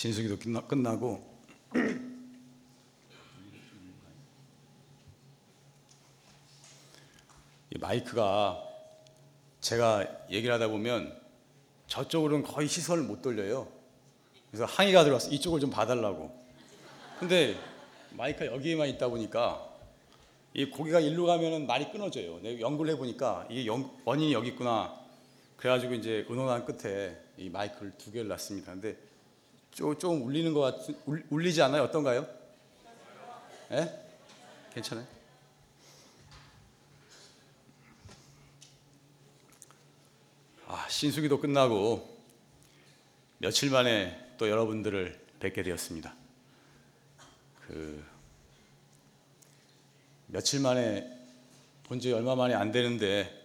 [0.00, 1.22] 신수기도 끝나, 끝나고
[7.68, 8.62] 이 마이크가
[9.60, 11.20] 제가 얘기를 하다 보면
[11.86, 13.68] 저쪽으로는 거의 시선을 못 돌려요.
[14.50, 15.30] 그래서 항의가 들어왔어.
[15.32, 16.34] 이쪽을 좀 봐달라고.
[17.18, 17.56] 근데
[18.12, 19.68] 마이크가 여기에만 있다 보니까
[20.54, 22.38] 이 고개가 일로 가면은 말이 끊어져요.
[22.40, 24.98] 내가 연구를 해보니까 이게 연- 원인이 여기 있구나.
[25.58, 28.72] 그래가지고 이제 의논한 끝에 이 마이크를 두 개를 놨습니다.
[28.72, 29.09] 근데
[29.72, 31.82] 좀, 좀 울리는 것 같은 울, 울리지 않아요?
[31.84, 32.26] 어떤가요?
[33.72, 34.06] 예?
[34.74, 35.06] 괜찮아요?
[40.66, 42.18] 아, 신수기도 끝나고
[43.38, 46.14] 며칠 만에 또 여러분들을 뵙게 되었습니다.
[47.66, 48.04] 그
[50.26, 51.18] 며칠 만에
[51.84, 53.36] 본 지 얼마 만에 안 되는데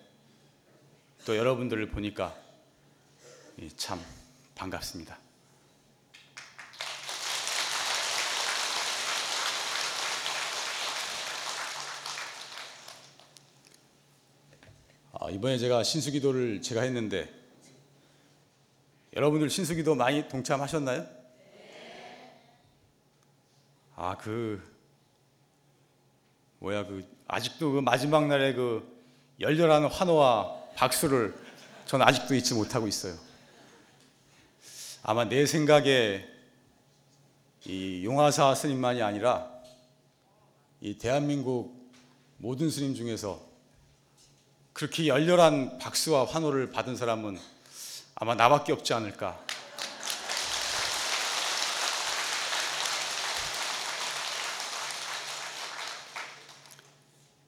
[1.25, 2.37] 또 여러분들을 보니까
[3.57, 3.99] 이참
[4.53, 5.17] 반갑습니다.
[15.31, 17.29] 이번에 제가 신수기도를 제가 했는데
[19.15, 21.07] 여러분들 신수기도 많이 동참하셨나요?
[23.95, 24.61] 아, 그
[26.59, 28.85] 뭐야 그 아직도 그 마지막 날에 그
[29.39, 31.33] 열렬한 환호와 박수를
[31.85, 33.15] 저는 아직도 잊지 못하고 있어요.
[35.03, 36.27] 아마 내 생각에
[37.65, 39.49] 이 용화사 스님만이 아니라
[40.81, 41.89] 이 대한민국
[42.37, 43.54] 모든 스님 중에서
[44.75, 47.39] 그렇게 열렬한 박수와 환호를 받은 사람은
[48.15, 49.41] 아마 나밖에 없지 않을까.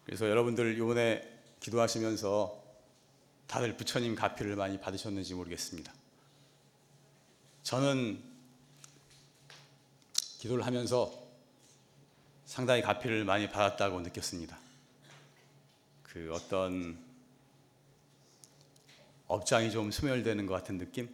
[0.06, 1.22] 그래서 여러분들 이번에
[1.60, 2.64] 기도하시면서
[3.48, 5.92] 다들 부처님 가피를 많이 받으셨는지 모르겠습니다.
[7.64, 8.24] 저는
[10.38, 11.12] 기도를 하면서
[12.46, 14.58] 상당히 가피를 많이 받았다고 느꼈습니다.
[16.04, 17.06] 그 어떤
[19.28, 21.10] 업장이 좀 소멸되는 것 같은 느낌?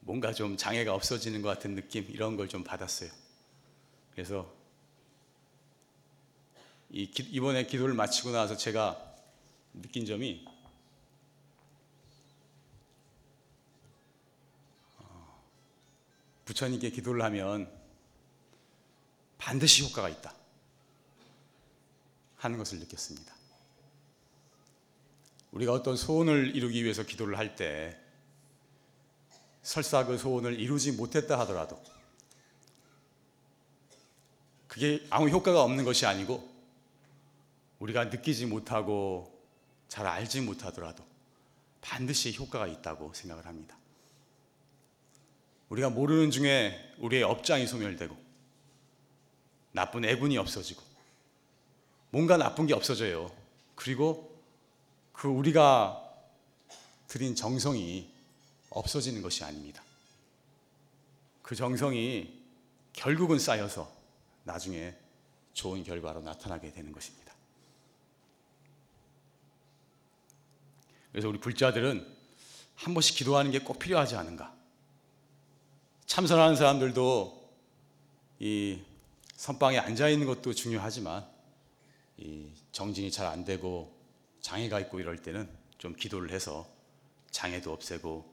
[0.00, 2.06] 뭔가 좀 장애가 없어지는 것 같은 느낌?
[2.10, 3.10] 이런 걸 좀 받았어요.
[4.12, 4.52] 그래서
[6.90, 8.98] 이 기- 이번에 기도를 마치고 나서 제가
[9.74, 10.44] 느낀 점이
[14.98, 15.44] 어,
[16.44, 17.70] 부처님께 기도를 하면
[19.38, 20.34] 반드시 효과가 있다
[22.38, 23.39] 하는 것을 느꼈습니다.
[25.52, 27.96] 우리가 어떤 소원을 이루기 위해서 기도를 할 때
[29.62, 31.80] 설사 그 소원을 이루지 못했다 하더라도
[34.66, 36.48] 그게 아무 효과가 없는 것이 아니고
[37.80, 39.38] 우리가 느끼지 못하고
[39.88, 41.04] 잘 알지 못하더라도
[41.80, 43.76] 반드시 효과가 있다고 생각을 합니다.
[45.70, 48.16] 우리가 모르는 중에 우리의 업장이 소멸되고
[49.72, 50.82] 나쁜 애군이 없어지고
[52.10, 53.30] 뭔가 나쁜 게 없어져요.
[53.74, 54.39] 그리고
[55.20, 56.02] 그 우리가
[57.06, 58.10] 드린 정성이
[58.70, 59.82] 없어지는 것이 아닙니다.
[61.42, 62.42] 그 정성이
[62.94, 63.92] 결국은 쌓여서
[64.44, 64.96] 나중에
[65.52, 67.34] 좋은 결과로 나타나게 되는 것입니다.
[71.12, 72.16] 그래서 우리 불자들은
[72.76, 74.56] 한 번씩 기도하는 게 꼭 필요하지 않은가?
[76.06, 77.50] 참선하는 사람들도
[78.38, 78.80] 이
[79.36, 81.28] 선방에 앉아 있는 것도 중요하지만
[82.16, 83.99] 이 정진이 잘 안 되고
[84.40, 86.68] 장애가 있고 이럴 때는 좀 기도를 해서
[87.30, 88.30] 장애도 없애고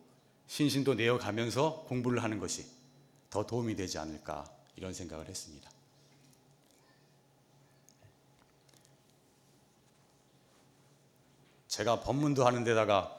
[0.47, 2.65] 신신도 내어가면서 공부를 하는 것이
[3.29, 5.69] 더 도움이 되지 않을까 이런 생각을 했습니다.
[11.67, 13.13] 제가 법문도 하는 데다가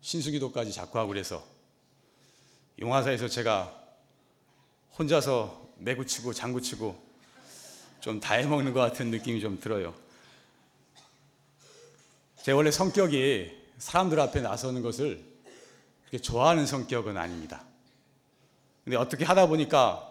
[0.00, 1.46] 신수기도까지 자꾸 하고 그래서
[2.80, 3.74] 용화사에서 제가
[4.98, 7.08] 혼자서 매구치고 장구치고
[8.00, 9.94] 좀 다 해먹는 것 같은 느낌이 좀 들어요.
[12.42, 15.24] 제 원래 성격이 사람들 앞에 나서는 것을
[16.02, 17.64] 그렇게 좋아하는 성격은 아닙니다.
[18.84, 20.04] 근데 어떻게 하다 보니까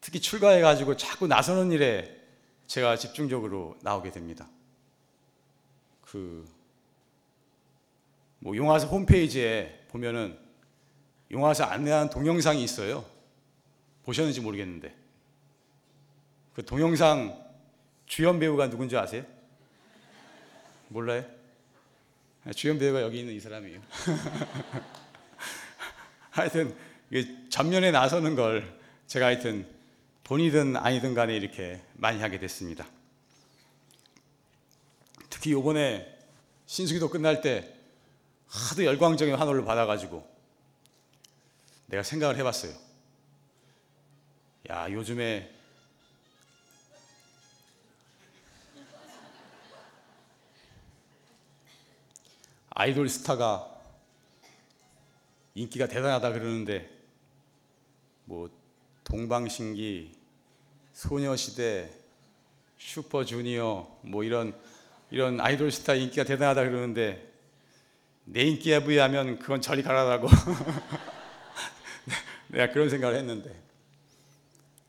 [0.00, 2.16] 특히 출가해가지고 자꾸 나서는 일에
[2.66, 4.48] 제가 집중적으로 나오게 됩니다.
[6.02, 6.48] 그,
[8.38, 10.38] 뭐, 용화사 홈페이지에 보면은
[11.30, 13.04] 용화사 안내한 동영상이 있어요.
[14.04, 14.94] 보셨는지 모르겠는데.
[16.54, 17.44] 그 동영상
[18.06, 19.24] 주연 배우가 누군지 아세요?
[20.90, 21.24] 몰라요?
[22.56, 23.80] 주연 배우가 여기 있는 이 사람이에요.
[26.30, 26.76] 하여튼
[27.10, 29.68] 이게 전면에 나서는 걸 제가 하여튼
[30.24, 32.88] 본이든 아니든 간에 이렇게 많이 하게 됐습니다.
[35.28, 36.18] 특히 요번에
[36.66, 37.72] 신수기도 끝날 때
[38.48, 40.28] 하도 열광적인 환호를 받아가지고
[41.86, 42.72] 내가 생각을 해봤어요.
[44.70, 45.54] 야, 요즘에
[52.70, 53.68] 아이돌 스타가
[55.54, 56.90] 인기가 대단하다 그러는데
[58.24, 58.50] 뭐
[59.04, 60.12] 동방신기,
[60.92, 61.90] 소녀시대,
[62.78, 64.58] 슈퍼주니어 뭐 이런
[65.10, 67.30] 이런 아이돌 스타 인기가 대단하다 그러는데
[68.24, 70.28] 내 인기에 비하면 그건 저리 가라라고
[72.48, 73.70] 내가 그런 생각을 했는데.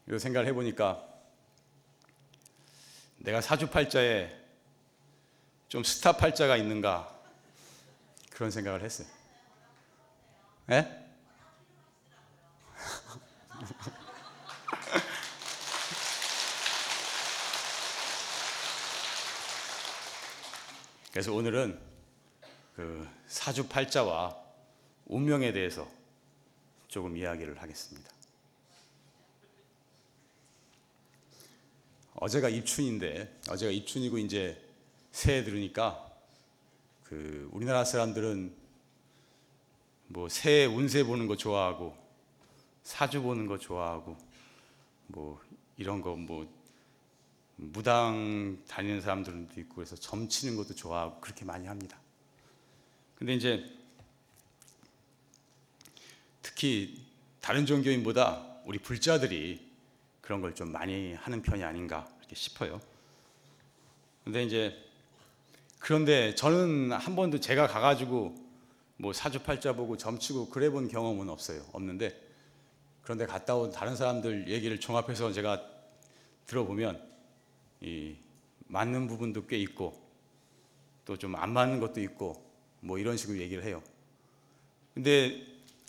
[0.10, 1.07] 이 생각을 해보니까
[3.18, 4.30] 내가 사주팔자에
[5.69, 7.10] 좀 스타 팔자가 있는가
[8.41, 9.07] 그런 생각을 했어요.
[10.71, 11.05] 예?
[21.11, 21.79] 그래서 오늘은
[22.75, 24.35] 그 사주팔자와
[25.05, 25.87] 운명에 대해서
[26.87, 28.09] 조금 이야기를 하겠습니다.
[32.15, 34.59] 어제가 입춘인데 어제가 입춘이고 이제
[35.11, 36.10] 새해 들으니까
[37.11, 38.55] 그 우리나라 사람들은
[40.07, 41.93] 뭐 새해 운세 보는 거 좋아하고
[42.83, 44.15] 사주 보는 거 좋아하고
[45.07, 45.41] 뭐
[45.75, 46.47] 이런 거 뭐
[47.57, 51.99] 무당 다니는 사람들도 있고 그래서 점 치는 것도 좋아하고 그렇게 많이 합니다.
[53.15, 53.69] 근데 이제
[56.41, 57.05] 특히
[57.41, 59.69] 다른 종교인보다 우리 불자들이
[60.21, 62.79] 그런 걸 좀 많이 하는 편이 아닌가 이렇게 싶어요.
[64.23, 64.90] 근데 이제
[65.81, 68.36] 그런데 저는 한 번도 제가 가가지고
[68.98, 71.66] 뭐 사주팔자 보고 점치고 그래 본 경험은 없어요.
[71.74, 72.16] 없는데
[73.01, 75.60] 그런데 갔다 온 다른 사람들 얘기를 종합해서 제가
[76.45, 77.01] 들어보면
[77.81, 78.16] 이
[78.68, 80.00] 맞는 부분도 꽤 있고
[81.04, 82.45] 또 좀 안 맞는 것도 있고
[82.80, 83.81] 뭐 이런 식으로 얘기를 해요.
[84.94, 85.44] 근데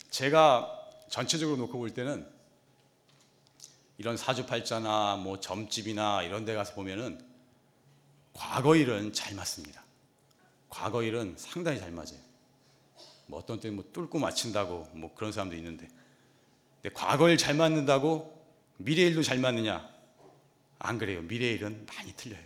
[0.09, 2.27] 제가 전체적으로 놓고 볼 때는
[3.99, 7.23] 이런 사주팔자나 뭐 점집이나 이런 데 가서 보면은
[8.33, 9.82] 과거 일은 잘 맞습니다.
[10.73, 12.17] 과거 일은 상당히 잘 맞아요.
[13.27, 15.87] 뭐 어떤 때는 뭐 뚫고 맞춘다고 뭐 그런 사람도 있는데
[16.81, 18.43] 근데 과거 일 잘 맞는다고
[18.77, 19.87] 미래 일도 잘 맞느냐?
[20.79, 21.21] 안 그래요.
[21.21, 22.43] 미래 일은 많이 틀려요.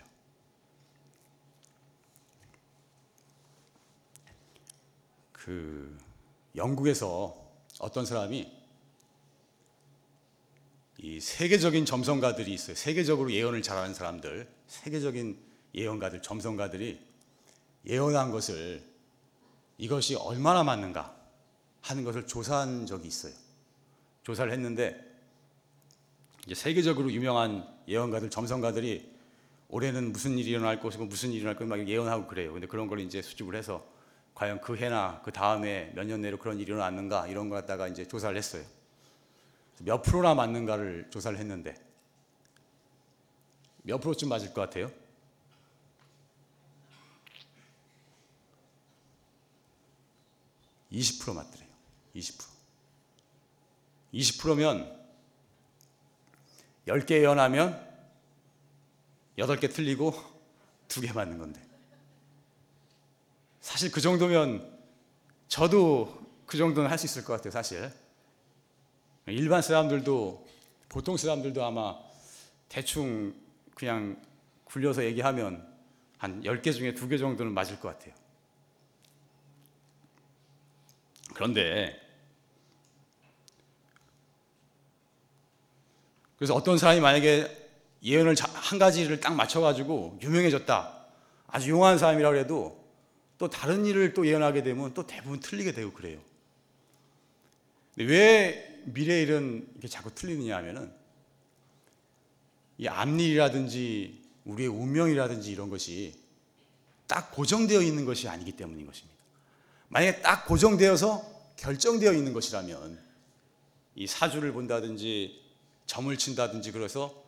[5.31, 5.97] 그
[6.53, 7.33] 영국에서
[7.79, 8.51] 어떤 사람이
[10.97, 12.75] 이 세계적인 점성가들이 있어요.
[12.75, 15.39] 세계적으로 예언을 잘하는 사람들, 세계적인
[15.73, 17.06] 예언가들, 점성가들이
[17.87, 18.83] 예언한 것을
[19.77, 21.15] 이것이 얼마나 맞는가
[21.81, 23.33] 하는 것을 조사한 적이 있어요.
[24.23, 24.99] 조사를 했는데
[26.45, 29.15] 이제 세계적으로 유명한 예언가들, 점성가들이
[29.69, 32.53] 올해는 무슨 일이 일어날 것이고 무슨 일이 일어날 것이고 막 예언하고 그래요.
[32.53, 33.85] 근데 그런 걸 이제 수집을 해서
[34.33, 38.05] 과연 그 해나 그 다음에 몇 년 내로 그런 일이 일어났는가 이런 거 갖다가 이제
[38.07, 38.63] 조사를 했어요.
[39.79, 41.75] 몇 프로나 맞는가를 조사를 했는데
[43.83, 44.91] 몇 프로쯤 맞을 것 같아요?
[50.97, 51.69] (20% 맞더래요)
[52.15, 52.47] (20%
[54.13, 54.97] 20%면
[56.87, 57.85] 10개 예언하면
[59.37, 60.13] 8개 틀리고
[60.87, 61.61] 2개 맞는 건데.
[63.61, 64.77] 사실 그 정도면
[65.47, 67.91] 저도 그 정도는 할 수 있을 것 같아요 사실.
[69.27, 70.47] 일반 사람들도
[70.87, 71.99] 보통 사람들도 아마
[72.69, 73.35] 대충
[73.75, 74.21] 그냥
[74.63, 75.67] 굴려서 얘기하면
[76.17, 78.13] 한 10개 중에 2개 정도는 맞을 것 같아요.
[81.37, 81.95] 그런데
[86.35, 87.67] 그래서 어떤 사람이 만약에
[88.03, 91.05] 예언을 한 가지를 딱 맞춰가지고 유명해졌다.
[91.47, 92.83] 아주 용한 사람이라고 해도
[93.37, 96.19] 또 다른 일을 또 예언하게 되면 또 대부분 틀리게 되고 그래요.
[97.97, 100.91] 왜 미래 일은 이렇게 자꾸 틀리느냐 하면은
[102.79, 106.15] 이 앞일이라든지 우리의 운명이라든지 이런 것이
[107.05, 109.16] 딱 고정되어 있는 것이 아니기 때문인 것입니다.
[109.89, 112.99] 만약에 딱 고정되어서 결정되어 있는 것이라면
[113.95, 115.41] 이 사주를 본다든지
[115.85, 117.23] 점을 친다든지 그래서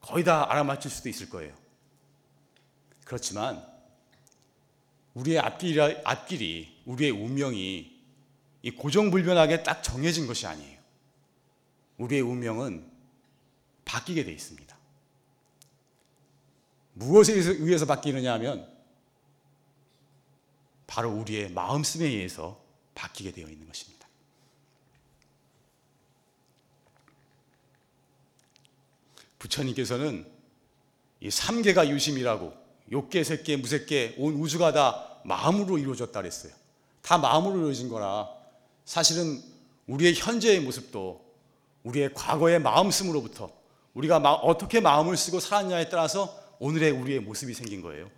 [0.00, 1.54] 거의 다 알아맞힐 수도 있을 거예요.
[3.04, 3.62] 그렇지만
[5.14, 8.00] 우리의 앞길이, 앞길이 우리의 운명이
[8.62, 10.78] 이 고정불변하게 딱 정해진 것이 아니에요.
[11.98, 12.88] 우리의 운명은
[13.84, 14.76] 바뀌게 돼 있습니다.
[16.94, 18.79] 무엇에 의해서 바뀌느냐 하면
[20.90, 22.60] 바로 우리의 마음씀에 의해서
[22.96, 24.08] 바뀌게 되어 있는 것입니다.
[29.38, 30.28] 부처님께서는
[31.20, 32.52] 이 삼계가 유심이라고
[32.90, 36.52] 욕계, 색계, 무색계 온 우주가 다 마음으로 이루어졌다 그랬어요.
[37.02, 38.28] 다 마음으로 이루어진 거라
[38.84, 39.40] 사실은
[39.86, 41.24] 우리의 현재의 모습도
[41.84, 43.52] 우리의 과거의 마음씀으로부터
[43.94, 48.10] 우리가 마, 어떻게 마음을 쓰고 살았냐에 따라서 오늘의 우리의 모습이 생긴 거예요.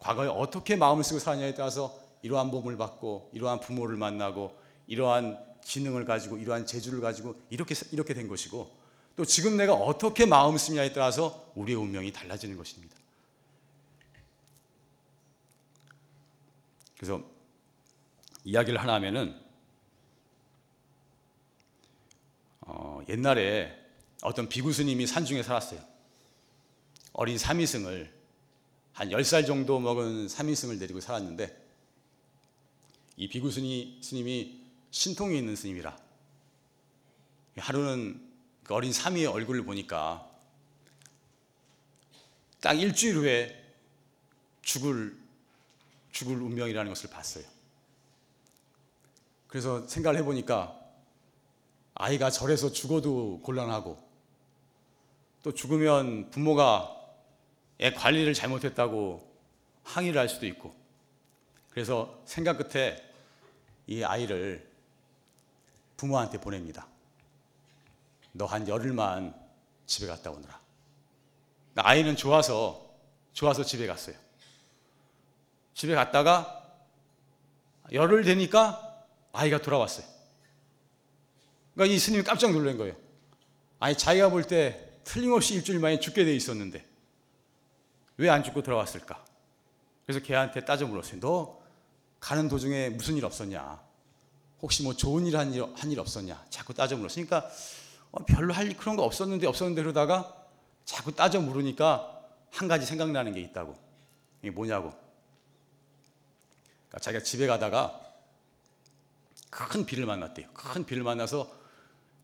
[0.00, 6.38] 과거에 어떻게 마음을 쓰고 살았냐에 따라서 이러한 몸을 받고 이러한 부모를 만나고 이러한 지능을 가지고
[6.38, 8.78] 이러한 재주를 가지고 이렇게 이렇게 된 것이고
[9.16, 12.96] 또 지금 내가 어떻게 마음을 쓰냐에 따라서 우리의 운명이 달라지는 것입니다.
[16.96, 17.22] 그래서
[18.44, 19.38] 이야기를 하나 하면은
[22.60, 23.76] 어, 옛날에
[24.22, 25.80] 어떤 비구스님이 산중에 살았어요.
[27.12, 28.19] 어린 삼위승을
[29.00, 31.58] 한 10살 정도 먹은 삼위승을 데리고 살았는데
[33.16, 35.98] 이 비구스님 스님이 신통이 있는 스님이라
[37.56, 38.20] 하루는
[38.62, 40.30] 그 어린 삼위의 얼굴을 보니까
[42.60, 43.74] 딱 일주일 후에
[44.60, 45.18] 죽을
[46.12, 47.44] 죽을 운명이라는 것을 봤어요.
[49.46, 50.78] 그래서 생각을 해보니까
[51.94, 53.98] 아이가 절에서 죽어도 곤란하고
[55.42, 56.99] 또 죽으면 부모가 애
[57.96, 59.26] 관리를 잘못했다고
[59.84, 60.74] 항의를 할 수도 있고
[61.70, 63.02] 그래서 생각 끝에
[63.86, 64.68] 이 아이를
[65.96, 66.86] 부모한테 보냅니다.
[68.32, 69.34] 너 한 열흘만
[69.86, 70.60] 집에 갔다 오너라.
[71.72, 72.90] 그러니까 아이는 좋아서
[73.32, 74.16] 좋아서 집에 갔어요.
[75.74, 76.56] 집에 갔다가
[77.92, 80.06] 열흘 되니까 아이가 돌아왔어요.
[81.74, 82.94] 그러니까 이 스님이 깜짝 놀란 거예요.
[83.78, 86.84] 아니 자기가 볼 때 틀림없이 일주일 만에 죽게 돼 있었는데
[88.20, 89.24] 왜 안 죽고 돌아왔을까?
[90.04, 91.20] 그래서 걔한테 따져 물었어요.
[91.20, 91.58] 너
[92.20, 93.80] 가는 도중에 무슨 일 없었냐?
[94.60, 96.44] 혹시 뭐 좋은 일 한 일 한 일 없었냐?
[96.50, 97.48] 자꾸 따져 물었으니까
[98.12, 100.36] 어, 별로 할일 그런 거 없었는데 없었는데 그러다가
[100.84, 103.74] 자꾸 따져 물으니까 한 가지 생각나는 게 있다고.
[104.42, 104.90] 이게 뭐냐고.
[106.88, 108.00] 그러니까 자기가 집에 가다가
[109.48, 110.48] 큰 비를 만났대요.
[110.52, 111.50] 큰 비를 만나서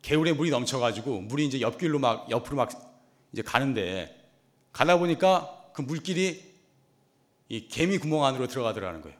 [0.02, 2.70] 개울에 물이 넘쳐가지고 물이 이제 옆길로 막 옆으로 막
[3.32, 4.28] 이제 가는데
[4.72, 6.42] 가다 보니까 그 물길이
[7.50, 9.18] 이 개미 구멍 안으로 들어가더라는 거예요.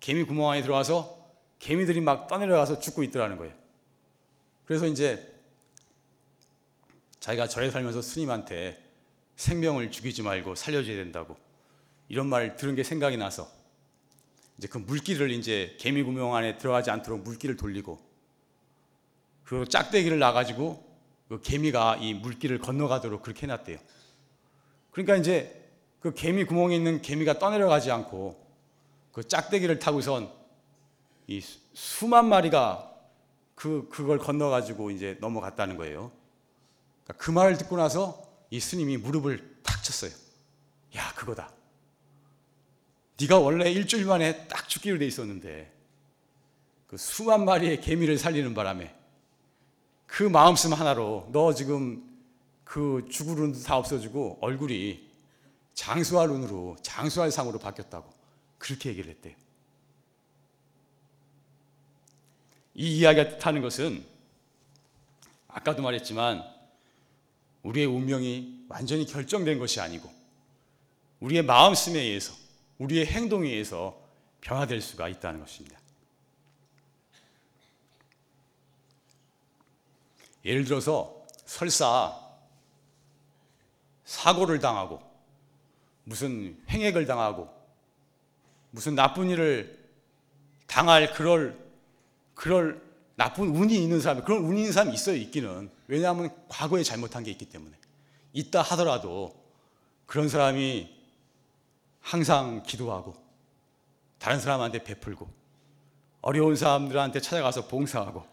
[0.00, 3.54] 개미 구멍 안에 들어가서 개미들이 막 떠내려가서 죽고 있더라는 거예요.
[4.64, 5.32] 그래서 이제
[7.20, 8.82] 자기가 절에 살면서 스님한테
[9.36, 11.36] 생명을 죽이지 말고 살려줘야 된다고
[12.08, 13.48] 이런 말 들은 게 생각이 나서
[14.58, 18.00] 이제 그 물길을 이제 개미 구멍 안에 들어가지 않도록 물길을 돌리고
[19.44, 20.84] 그 짝대기를 놔가지고
[21.28, 23.78] 그 개미가 이 물길을 건너가도록 그렇게 해놨대요.
[24.90, 25.59] 그러니까 이제
[26.00, 28.44] 그 개미 구멍에 있는 개미가 떠내려가지 않고
[29.12, 30.32] 그 짝대기를 타고선
[31.26, 31.42] 이
[31.74, 32.90] 수만 마리가
[33.54, 36.10] 그 그걸 건너가지고 이제 넘어갔다는 거예요.
[37.04, 40.10] 그러니까 그 말을 듣고 나서 이 스님이 무릎을 탁 쳤어요.
[40.96, 41.52] 야 그거다.
[43.20, 45.70] 네가 원래 일주일 만에 딱 죽기로 돼 있었는데
[46.86, 48.94] 그 수만 마리의 개미를 살리는 바람에
[50.06, 52.02] 그 마음씀 하나로 너 지금
[52.64, 55.09] 그 운도 다 없어지고 얼굴이
[55.80, 58.12] 장수할 운으로 장수할 상으로 바뀌었다고
[58.58, 59.34] 그렇게 얘기를 했대요.
[62.74, 64.04] 이 이야기가 뜻하는 것은
[65.48, 66.44] 아까도 말했지만
[67.62, 70.12] 우리의 운명이 완전히 결정된 것이 아니고
[71.20, 72.34] 우리의 마음씀에 의해서
[72.76, 73.98] 우리의 행동에 의해서
[74.42, 75.80] 변화될 수가 있다는 것입니다.
[80.44, 82.20] 예를 들어서 설사
[84.04, 85.09] 사고를 당하고
[86.10, 87.48] 무슨 횡액을 당하고
[88.72, 89.78] 무슨 나쁜 일을
[90.66, 91.56] 당할 그럴
[92.34, 92.82] 그럴
[93.14, 97.44] 나쁜 운이 있는 사람 그런 운이 있는 사람이 있어요 있기는 왜냐하면 과거에 잘못한 게 있기
[97.44, 97.76] 때문에
[98.32, 99.40] 있다 하더라도
[100.06, 100.92] 그런 사람이
[102.00, 103.14] 항상 기도하고
[104.18, 105.28] 다른 사람한테 베풀고
[106.22, 108.26] 어려운 사람들한테 찾아가서 봉사하고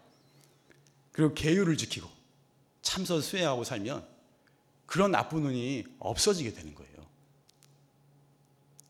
[1.12, 2.08] 그리고 계율을 지키고
[2.82, 4.04] 참선 수행하고 살면
[4.84, 6.87] 그런 나쁜 운이 없어지게 되는 거예요.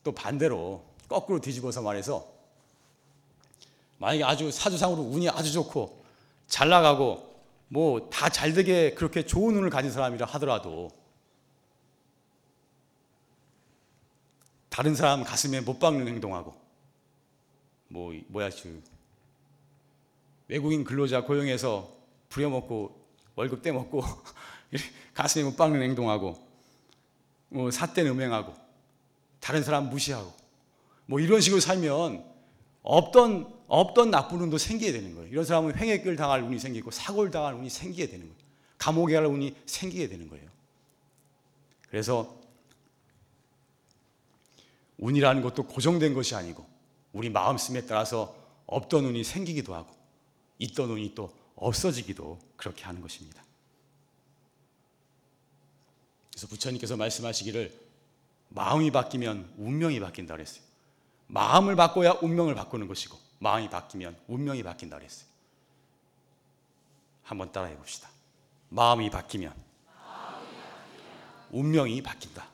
[0.09, 2.27] 또 반대로 거꾸로 뒤집어서 말해서
[3.99, 6.03] 만약에 아주 사주상으로 운이 아주 좋고
[6.47, 7.29] 잘 나가고
[7.67, 10.89] 뭐 다 잘 되게 그렇게 좋은 운을 가진 사람이라 하더라도
[14.69, 16.55] 다른 사람 가슴에 못 박는 행동하고
[17.89, 18.81] 뭐 뭐야 그
[20.47, 21.87] 외국인 근로자 고용해서
[22.29, 22.99] 부려먹고
[23.35, 24.01] 월급 떼먹고
[25.13, 26.35] 가슴에 못 박는 행동하고
[27.49, 28.68] 뭐 삿된 음행하고
[29.39, 30.33] 다른 사람 무시하고
[31.05, 32.23] 뭐 이런 식으로 살면
[32.83, 35.29] 없던 없던 나쁜 운도 생기게 되는 거예요.
[35.29, 38.39] 이런 사람은 횡액을 당할 운이 생기고 사고를 당할 운이 생기게 되는 거예요.
[38.79, 40.49] 감옥에 갈 운이 생기게 되는 거예요.
[41.87, 42.35] 그래서
[44.97, 46.65] 운이라는 것도 고정된 것이 아니고
[47.13, 49.95] 우리 마음씀에 따라서 없던 운이 생기기도 하고
[50.57, 53.43] 있던 운이 또 없어지기도 그렇게 하는 것입니다.
[56.31, 57.88] 그래서 부처님께서 말씀하시기를
[58.49, 60.63] 마음이 바뀌면 운명이 바뀐다 그랬어요.
[61.27, 65.29] 마음을 바꿔야 운명을 바꾸는 것이고 마음이 바뀌면 운명이 바뀐다 그랬어요.
[67.29, 68.09] 한번 따라해 봅시다.
[68.69, 69.53] 마음이 바뀌면,
[71.51, 72.47] 운명이 바뀐다.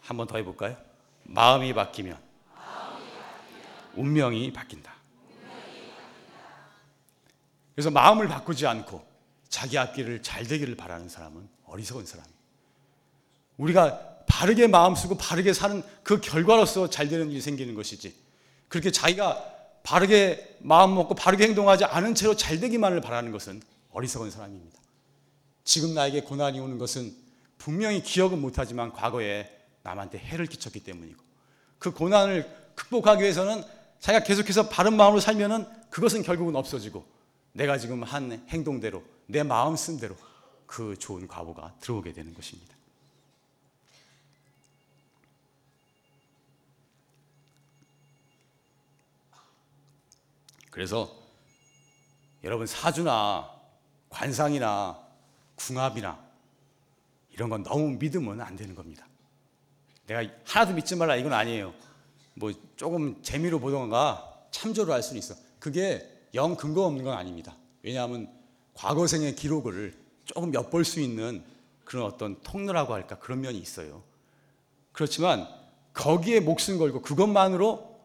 [0.00, 0.74] 한번 더 해볼까요?
[1.24, 2.18] 마음이 바뀌면,
[3.94, 4.94] 운명이 바뀐다.
[7.74, 9.06] 그래서 마음을 바꾸지 않고
[9.50, 12.37] 자기 앞길을 잘 되기를 바라는 사람은 어리석은 사람이에요.
[13.58, 18.14] 우리가 바르게 마음 쓰고 바르게 사는 그 결과로서 잘 되는 일이 생기는 것이지.
[18.68, 24.78] 그렇게 자기가 바르게 마음 먹고 바르게 행동하지 않은 채로 잘 되기만을 바라는 것은 어리석은 사람입니다.
[25.64, 27.14] 지금 나에게 고난이 오는 것은
[27.56, 29.50] 분명히 기억은 못하지만 과거에
[29.82, 31.22] 남한테 해를 끼쳤기 때문이고
[31.78, 33.62] 그 고난을 극복하기 위해서는
[34.00, 37.04] 자기가 계속해서 바른 마음으로 살면은 그것은 결국은 없어지고
[37.52, 40.14] 내가 지금 한 행동대로 내 마음 쓴 대로
[40.66, 42.77] 그 좋은 과보가 들어오게 되는 것입니다.
[50.70, 51.14] 그래서
[52.44, 53.50] 여러분 사주나
[54.08, 54.98] 관상이나
[55.56, 56.18] 궁합이나
[57.30, 59.06] 이런 건 너무 믿으면 안 되는 겁니다.
[60.06, 61.74] 내가 하나도 믿지 말라 이건 아니에요.
[62.34, 65.34] 뭐 조금 재미로 보던가 참조를 할 수는 있어.
[65.58, 67.56] 그게 영 근거 없는 건 아닙니다.
[67.82, 68.32] 왜냐하면
[68.74, 69.94] 과거 생의 기록을
[70.24, 71.44] 조금 엿볼 수 있는
[71.84, 74.02] 그런 어떤 통로라고 할까 그런 면이 있어요.
[74.92, 75.48] 그렇지만
[75.94, 77.98] 거기에 목숨 걸고 그것만으로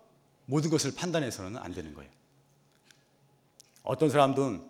[0.45, 2.11] 모든 것을 판단해서는 안 되는 거예요.
[3.83, 4.65] 어떤 사람들은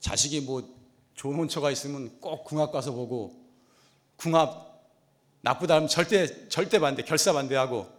[0.00, 0.62] 자식이 뭐
[1.14, 3.42] 좋은 혼처가 있으면 꼭 궁합 가서 보고
[4.16, 4.70] 궁합
[5.40, 7.90] 나쁘다 하면 절대 절대 반대 결사 반대하고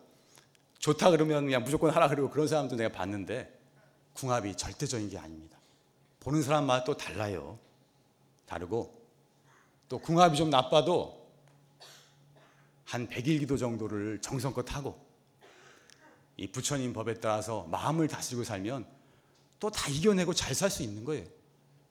[0.79, 3.59] 좋다 그러면 그냥 무조건 하라 그러고 그런 사람도 내가 봤는데
[4.13, 5.57] 궁합이 절대적인 게 아닙니다.
[6.19, 7.57] 보는 사람마다 또 달라요.
[8.45, 9.01] 다르고
[9.89, 11.23] 또 궁합이 좀 나빠도
[12.85, 15.03] 한 100일 기도 정도를 정성껏 하고
[16.37, 18.85] 이 부처님 법에 따라서 마음을 다스리고 살면
[19.63, 21.25] 또 다 이겨내고 잘 살 수 있는 거예요.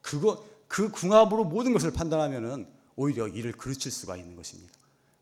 [0.02, 4.74] 그거 그 궁합으로 모든 것을 판단하면은 오히려 일을 그르칠 수가 있는 것입니다.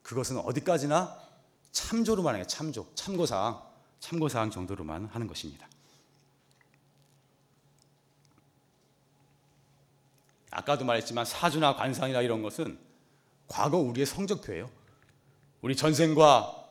[0.02, 1.16] 그것은 어디까지나
[1.70, 2.44] 참조로만 해요.
[2.48, 3.62] 참조, 참고사항,
[4.00, 5.68] 참고사항 정도로만 하는 것입니다.
[10.50, 12.80] 아까도 말했지만 사주나 관상이나 이런 것은
[13.46, 14.68] 과거 우리의 성적표예요.
[15.60, 16.64] 우리 전생과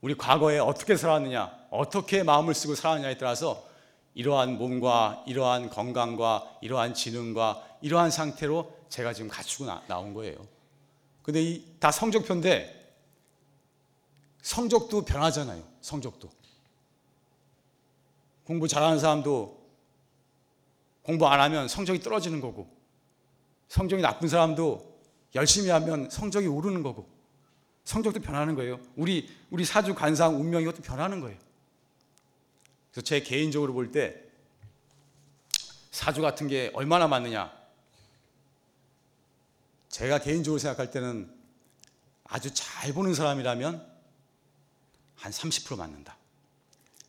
[0.00, 3.69] 우리 과거에 어떻게 살았느냐, 어떻게 마음을 쓰고 살았느냐에 따라서
[4.14, 10.46] 이러한 몸과 이러한 건강과 이러한 지능과 이러한 상태로 제가 지금 갖추고 나, 나온 거예요.
[11.22, 12.94] 근데 이 다 성적표인데
[14.42, 15.62] 성적도 변하잖아요.
[15.80, 16.30] 성적도.
[18.44, 19.58] 공부 잘하는 사람도
[21.02, 22.68] 공부 안 하면 성적이 떨어지는 거고
[23.68, 24.98] 성적이 나쁜 사람도
[25.34, 27.08] 열심히 하면 성적이 오르는 거고
[27.84, 28.78] 성적도 변하는 거예요.
[28.96, 31.38] 우리 우리 사주 관상 운명 이것도 변하는 거예요.
[32.90, 34.30] 그래서 제 개인적으로 볼 때
[35.90, 37.52] 사주 같은 게 얼마나 맞느냐?
[39.88, 41.30] 제가 개인적으로 생각할 때는
[42.24, 43.90] 아주 잘 보는 사람이라면
[45.16, 46.16] 한 30% 맞는다.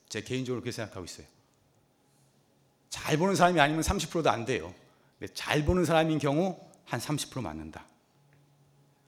[0.09, 1.27] 제 개인적으로 그렇게 생각하고 있어요.
[2.89, 4.73] 잘 보는 사람이 아니면 30%도 안 돼요.
[5.19, 7.85] 근데 잘 보는 사람인 경우 한 30% 맞는다.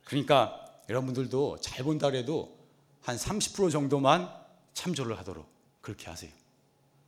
[0.05, 2.57] 그러니까 여러분들도 잘 본다 그래도
[3.01, 4.31] 한 30% 정도만
[4.73, 5.45] 참조를 하도록
[5.81, 6.31] 그렇게 하세요.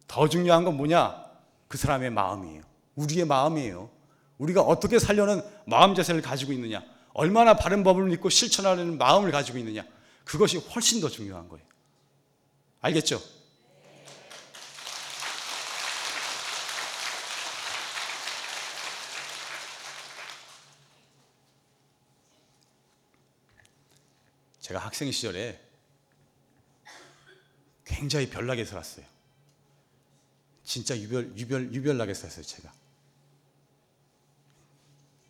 [0.08, 1.24] 더 중요한 건 뭐냐?
[1.68, 2.62] 그 사람의 마음이에요.
[2.96, 3.90] 우리의 마음이에요.
[4.38, 6.84] 우리가 어떻게 살려는 마음 자세를 가지고 있느냐?
[7.14, 9.86] 얼마나 바른 법을 믿고 실천하려는 마음을 가지고 있느냐?
[10.24, 11.66] 그것이 훨씬 더 중요한 거예요.
[12.82, 13.22] 알겠죠?
[24.60, 25.62] 제가 학생 시절에
[27.86, 29.15] 굉장히 별나게 살았어요.
[30.66, 32.74] 진짜 유별 유별 유별나게 살았어요, 제가.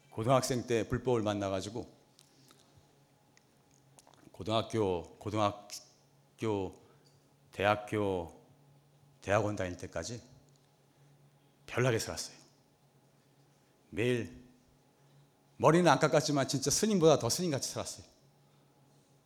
[0.09, 1.93] 고등학생 때 불법을 만나 가지고
[4.31, 6.81] 고등학교 고등학교
[7.51, 8.33] 대학교
[9.21, 10.21] 대학원 다닐 때까지
[11.67, 12.37] 별나게 살았어요.
[13.89, 14.33] 매일
[15.57, 18.05] 머리는 안 깎았지만 진짜 스님보다 더 스님같이 살았어요.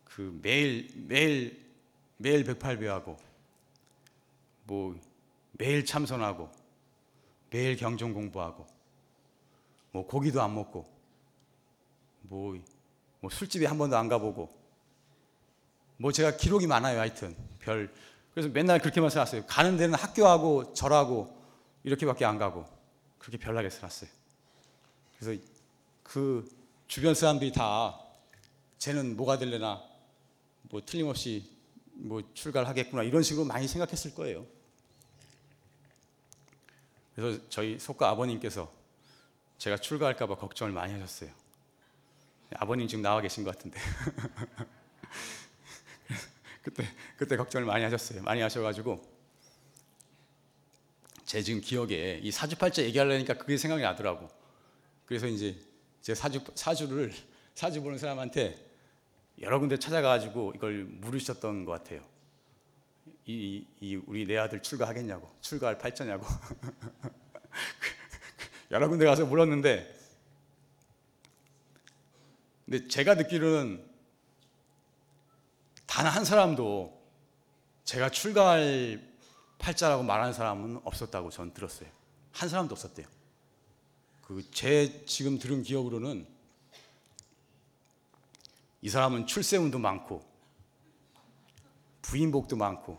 [0.05, 1.69] 그 매일 매일
[2.17, 3.17] 매일 108배하고
[4.63, 4.99] 뭐
[5.59, 6.49] 매일 참선하고
[7.51, 8.65] 매일 경전 공부하고
[9.91, 10.87] 뭐 고기도 안 먹고
[12.21, 12.57] 뭐,
[13.19, 14.57] 뭐 술집에 한 번도 안 가보고
[15.97, 17.93] 뭐 제가 기록이 많아요 하여튼 별
[18.33, 21.37] 그래서 맨날 그렇게만 살았어요 가는 데는 학교하고 절하고
[21.83, 22.65] 이렇게밖에 안 가고
[23.17, 24.09] 그렇게 별나게 살았어요.
[25.19, 25.41] 그래서
[26.03, 26.49] 그
[26.87, 27.99] 주변 사람들이 다
[28.77, 29.83] 쟤는 뭐가 될래나
[30.63, 31.51] 뭐 틀림없이
[31.91, 34.45] 뭐 출가를 하겠구나 이런 식으로 많이 생각했을 거예요.
[37.19, 38.71] 그래서 저희 속가 아버님께서
[39.57, 41.29] 제가 출가할까봐 걱정을 많이 하셨어요.
[42.55, 43.79] 아버님 지금 나와 계신 것 같은데
[46.63, 46.83] 그때
[47.17, 48.23] 그때 걱정을 많이 하셨어요.
[48.23, 49.01] 많이 하셔가지고
[51.25, 54.29] 제 지금 기억에 이 사주팔자 얘기하려니까 그게 생각이 나더라고.
[55.05, 55.59] 그래서 이제
[56.01, 57.13] 제 사주 사주를
[57.53, 58.65] 사주 보는 사람한테
[59.41, 62.01] 여러 군데 찾아가가지고 이걸 물으셨던 것 같아요.
[63.31, 66.25] 이, 이 우리 내 아들 출가하겠냐고 출가할 팔자냐고
[68.71, 69.97] 여러 군데 가서 물었는데
[72.65, 73.87] 근데 제가 듣기로는
[75.85, 76.97] 단 한 사람도
[77.83, 79.07] 제가 출가할
[79.57, 81.89] 팔자라고 말하는 사람은 없었다고 전 들었어요.
[82.31, 83.07] 한 사람도 없었대요.
[84.23, 86.25] 그 제 지금 들은 기억으로는
[88.81, 90.23] 이 사람은 출세운도 많고
[92.03, 92.97] 부인복도 많고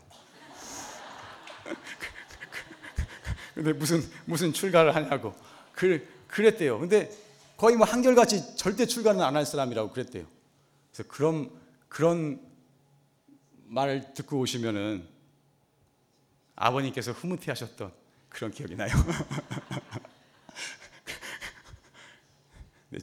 [3.53, 5.35] 근데 무슨 무슨 출가를 하냐고
[5.73, 6.79] 그 그랬대요.
[6.79, 7.11] 근데
[7.57, 10.25] 거의 뭐 한결같이 절대 출가는 안 할 사람이라고 그랬대요.
[10.91, 11.51] 그래서 그런
[11.89, 12.41] 그런
[13.65, 15.07] 말을 듣고 오시면은
[16.55, 17.91] 아버님께서 흐뭇해하셨던
[18.29, 18.91] 그런 기억이 나요.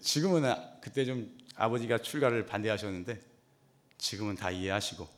[0.02, 3.20] 지금은 그때 좀 아버지가 출가를 반대하셨는데
[3.96, 5.09] 지금은 다 이해하시고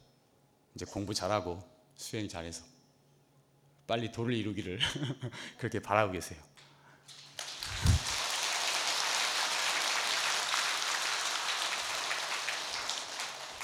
[0.75, 1.63] 이제 공부 잘하고
[1.97, 2.65] 수행 잘해서
[3.90, 4.79] 빨리 도를 이루기를
[5.59, 6.38] 그렇게 바라고 계세요.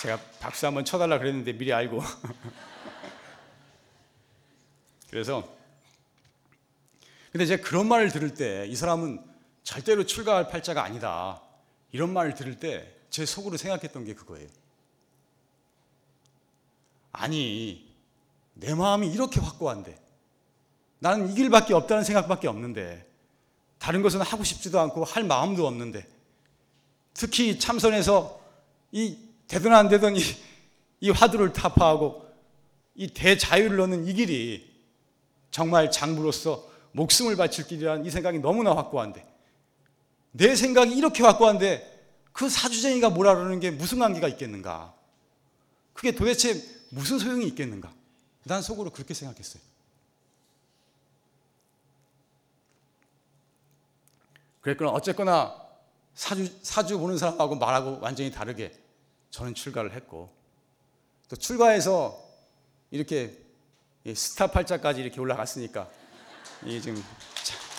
[0.02, 2.02] 제가 박수 한번 쳐달라 그랬는데 미리 알고
[5.10, 5.48] 그래서
[7.30, 9.24] 근데 제가 그런 말을 들을 때 이 사람은
[9.62, 11.40] 절대로 출가할 팔자가 아니다
[11.92, 14.48] 이런 말을 들을 때 제 속으로 생각했던 게 그거예요.
[17.12, 17.88] 아니
[18.54, 20.06] 내 마음이 이렇게 확고한데
[20.98, 23.06] 나는 이 길밖에 없다는 생각밖에 없는데
[23.78, 26.06] 다른 것은 하고 싶지도 않고 할 마음도 없는데
[27.14, 28.40] 특히 참선에서
[28.92, 30.20] 이 되든 안 되든 이,
[31.00, 32.26] 이 화두를 타파하고
[32.94, 34.76] 이 대자유를 얻는 이 길이
[35.50, 39.24] 정말 장부로서 목숨을 바칠 길이라는 이 생각이 너무나 확고한데
[40.32, 41.94] 내 생각이 이렇게 확고한데
[42.32, 44.94] 그 사주쟁이가 뭐라 그러는 게 무슨 관계가 있겠는가?
[45.94, 47.92] 그게 도대체 무슨 소용이 있겠는가?
[48.44, 49.62] 난 속으로 그렇게 생각했어요.
[54.66, 55.55] 그랬거나 어쨌거나
[56.14, 58.76] 사주, 사주 보는 사람하고 말하고 완전히 다르게
[59.31, 60.29] 저는 출가를 했고
[61.29, 62.20] 또 출가해서
[62.90, 63.38] 이렇게
[64.12, 65.88] 스타 팔자까지 이렇게 올라갔으니까
[66.64, 67.05] 이게 지금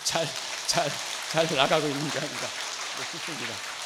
[0.04, 0.24] 잘,
[0.66, 0.88] 잘,
[1.30, 2.46] 잘 나가고 있는 게 아닌가
[3.12, 3.77] 싶습니다.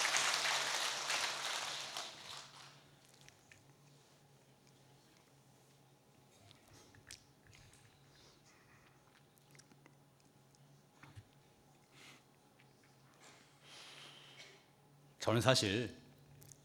[15.22, 15.88] 저는 사실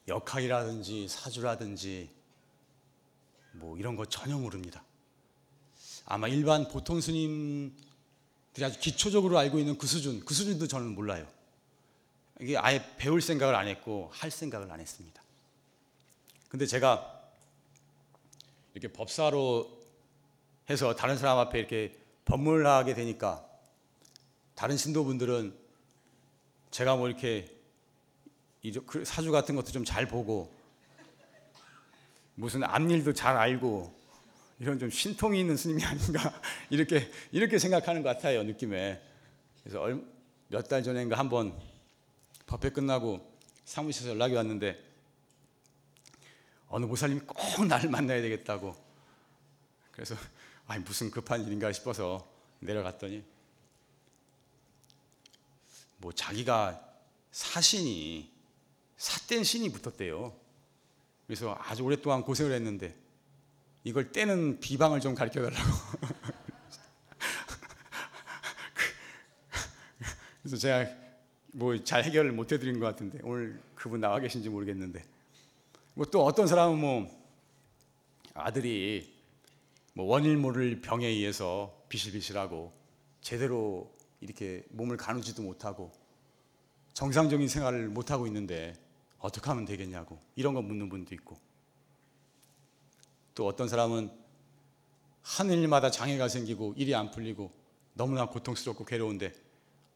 [0.08, 2.10] 역학이라든지 사주라든지
[3.52, 4.84] 뭐 이런 거 전혀 모릅니다.
[6.06, 11.28] 아마 일반 보통 스님들이 아주 기초적으로 알고 있는 그 수준, 그 수준도 저는 몰라요.
[12.40, 15.22] 이게 아예 배울 생각을 안 했고 할 생각을 안 했습니다.
[16.50, 17.30] 근데 제가
[18.74, 19.84] 이렇게 법사로
[20.68, 23.48] 해서 다른 사람 앞에 이렇게 법문을 하게 되니까
[24.56, 25.56] 다른 신도분들은
[26.72, 27.57] 제가 뭐 이렇게 그
[29.04, 30.54] 사주 같은 것도 좀 잘 보고
[32.36, 33.96] 무슨 앞일도 잘 알고
[34.60, 39.02] 이런 좀 신통이 있는 스님이 아닌가 이렇게 이렇게 생각하는 것 같아요 느낌에.
[39.64, 39.86] 그래서
[40.50, 41.54] 몇 달 전인가 한번
[42.46, 44.82] 법회 끝나고 사무실에서 연락이 왔는데
[46.70, 48.76] 어느 보살님이 꼭 나를 만나야 되겠다고.
[49.92, 50.16] 그래서
[50.68, 52.28] 아니 무슨 급한 일인가 싶어서
[52.60, 53.24] 내려갔더니
[55.98, 56.84] 뭐 자기가
[57.32, 58.37] 사신이
[58.98, 60.34] 삿된 신이 붙었대요.
[61.26, 62.96] 그래서 아주 오랫동안 고생을 했는데
[63.84, 65.62] 이걸 떼는 비방을 좀 가르쳐 달라고.
[70.42, 70.90] 그래서 제가
[71.54, 75.04] 뭐 잘 해결을 못 해드린 것 같은데 오늘 그분 나와 계신지 모르겠는데
[75.96, 77.28] 뭐 또 어떤 사람은 뭐
[78.34, 79.14] 아들이
[79.94, 82.72] 뭐 원일 모를 병에 의해서 비실비실하고
[83.22, 85.92] 제대로 이렇게 몸을 가누지도 못하고
[86.94, 88.74] 정상적인 생활을 못하고 있는데
[89.20, 91.38] 어떻게 하면 되겠냐고 이런 거 묻는 분도 있고.
[93.36, 94.10] 또 어떤 사람은
[95.22, 97.52] 하는 일마다 장애가 생기고 일이 안 풀리고
[97.94, 99.34] 너무나 고통스럽고 괴로운데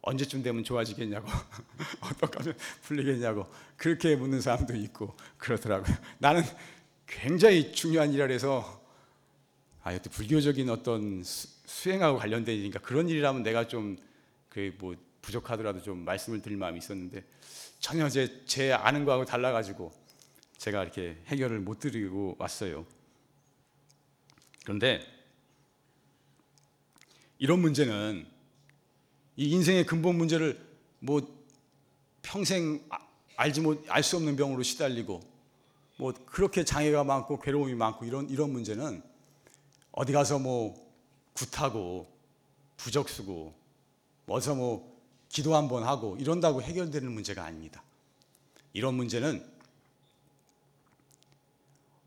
[0.01, 1.27] 언제쯤 되면 좋아지겠냐고.
[2.01, 3.47] 어떻게 하면 풀리겠냐고.
[3.77, 5.95] 그렇게 묻는 사람도 있고 그렇더라고요.
[6.19, 6.43] 나는
[7.07, 8.81] 굉장히 중요한 일을 해서
[9.83, 13.97] 아, 이것도 불교적인 어떤 수, 수행하고 관련된 일이니까 그런 일이라면 내가 좀
[14.51, 17.23] 그 뭐 부족하더라도 좀 말씀을 드릴 마음이 있었는데
[17.81, 19.91] 전혀 제, 제 아는 거하고 달라가지고
[20.57, 22.85] 제가 이렇게 해결을 못 드리고 왔어요.
[24.63, 25.01] 그런데
[27.39, 28.27] 이런 문제는
[29.35, 30.63] 이 인생의 근본 문제를
[30.99, 31.21] 뭐
[32.21, 32.99] 평생 아,
[33.35, 35.19] 알지 못 알 수 없는 병으로 시달리고
[35.97, 39.01] 뭐 그렇게 장애가 많고 괴로움이 많고 이런 이런 문제는
[39.91, 40.75] 어디 가서 뭐
[41.33, 42.07] 굿하고
[42.77, 43.55] 부적수고
[44.27, 44.90] 어서 뭐
[45.31, 47.81] 기도 한번 하고 이런다고 해결되는 문제가 아닙니다.
[48.73, 49.49] 이런 문제는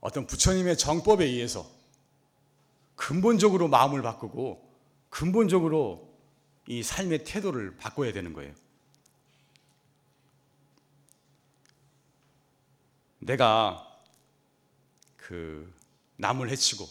[0.01, 1.67] 어떤 부처님의 정법에 의해서
[2.97, 4.63] 근본적으로 마음을 바꾸고
[5.09, 6.15] 근본적으로
[6.69, 8.55] 이 삶의 태도를 바꿔야 되는 거예요.
[13.21, 14.03] 내가
[15.17, 15.73] 그
[16.17, 16.87] 남을 해치고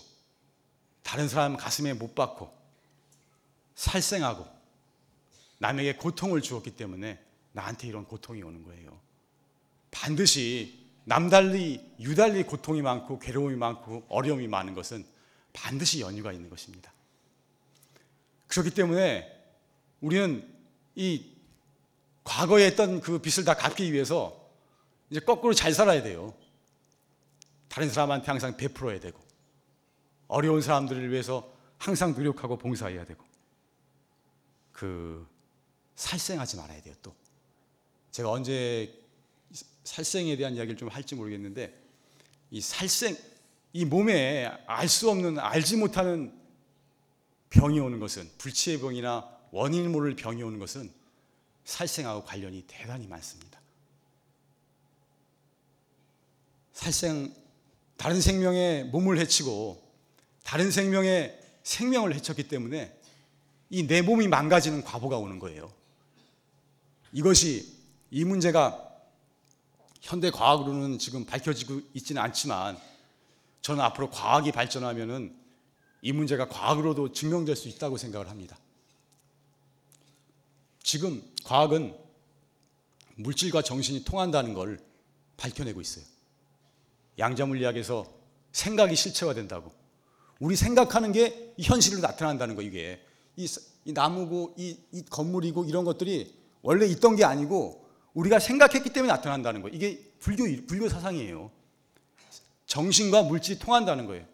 [1.04, 2.52] 다른 사람 가슴에 못 박고
[3.76, 4.53] 살생하고
[5.64, 7.24] 남에게 고통을 주었기 때문에
[7.54, 9.00] 나한테 이런 고통이 오는 거예요.
[9.92, 15.06] 반드시 남달리 유달리 고통이 많고 괴로움이 많고 어려움이 많은 것은
[15.54, 16.92] 반드시 연유가 있는 것입니다.
[18.48, 19.26] 그렇기 때문에
[20.02, 20.46] 우리는
[20.96, 21.32] 이
[22.26, 24.38] 과거에 했던 그 빚을 다 갚기 위해서
[25.10, 26.34] 이제 거꾸로 잘 살아야 돼요.
[27.70, 29.18] 다른 사람한테 항상 베풀어야 되고
[30.28, 33.24] 어려운 사람들을 위해서 항상 노력하고 봉사해야 되고
[34.74, 35.32] 그
[35.96, 36.96] 살생하지 말아야 돼요.
[37.02, 37.16] 또
[38.12, 38.94] 제가 언제
[39.84, 41.74] 살생에 대한 이야기를 좀 할지 모르겠는데
[42.52, 43.18] 이 살생
[43.74, 46.40] 이 몸에 알 수 없는 알지 못하는
[47.50, 50.92] 병이 오는 것은 불치의 병이나 원인 모를 병이 오는 것은
[51.66, 53.60] 살생하고 관련이 대단히 많습니다.
[56.74, 57.34] 살생
[57.98, 59.82] 다른 생명의 몸을 해치고
[60.44, 63.00] 다른 생명의 생명을 해쳤기 때문에
[63.70, 65.72] 이 내 몸이 망가지는 과보가 오는 거예요.
[67.14, 67.72] 이것이
[68.12, 68.80] 이 문제가
[70.02, 72.78] 현대 과학으로는 지금 밝혀지고 있지는 않지만
[73.62, 75.36] 저는 앞으로 과학이 발전하면은
[76.02, 78.58] 이 문제가 과학으로도 증명될 수 있다고 생각을 합니다.
[80.82, 81.96] 지금 과학은
[83.16, 84.84] 물질과 정신이 통한다는 걸
[85.38, 86.04] 밝혀내고 있어요.
[87.20, 88.06] 양자물리학에서
[88.52, 89.72] 생각이 실체화된다고.
[90.40, 93.02] 우리 생각하는 게 현실로 나타난다는 거 이게.
[93.38, 93.48] 이,
[93.86, 99.62] 이 나무고 이, 이 건물이고 이런 것들이 원래 있던 게 아니고 우리가 생각했기 때문에 나타난다는
[99.62, 99.70] 거.
[99.70, 101.52] 이게 불교 불교 사상이에요.
[102.66, 104.26] 정신과 물질이 통한다는 거예요.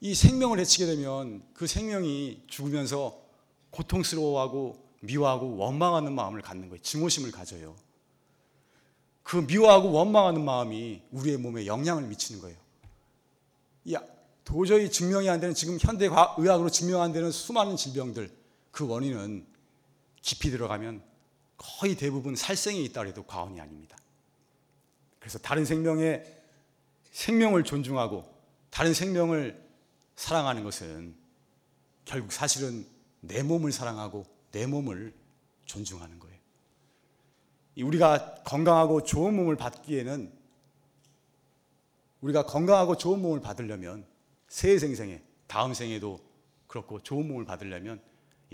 [0.00, 3.20] 이 생명을 해치게 되면 그 생명이 죽으면서
[3.70, 6.82] 고통스러워하고 미워하고 원망하는 마음을 갖는 거예요.
[6.82, 7.74] 증오심을 가져요.
[9.22, 12.56] 그 미워하고 원망하는 마음이 우리의 몸에 영향을 미치는 거예요.
[13.92, 14.02] 야,
[14.44, 18.30] 도저히 증명이 안 되는 지금 현대 의학으로 증명 안 되는 수많은 질병들
[18.70, 19.55] 그 원인은
[20.26, 21.04] 깊이 들어가면
[21.56, 23.96] 거의 대부분 살생이 있다 해도 과언이 아닙니다.
[25.20, 26.42] 그래서 다른 생명의
[27.12, 28.28] 생명을 존중하고
[28.70, 29.64] 다른 생명을
[30.16, 31.14] 사랑하는 것은
[32.04, 32.84] 결국 사실은
[33.20, 35.14] 내 몸을 사랑하고 내 몸을
[35.64, 36.36] 존중하는 거예요.
[37.78, 40.32] 우리가 건강하고 좋은 몸을 받기에는
[42.22, 44.04] 우리가 건강하고 좋은 몸을 받으려면
[44.48, 46.18] 새 생생에 다음 생에도
[46.66, 48.02] 그렇고 좋은 몸을 받으려면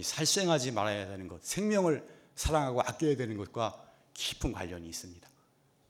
[0.01, 5.29] 살생하지 말아야 되는 것, 생명을 사랑하고 아껴야 되는 것과 깊은 관련이 있습니다.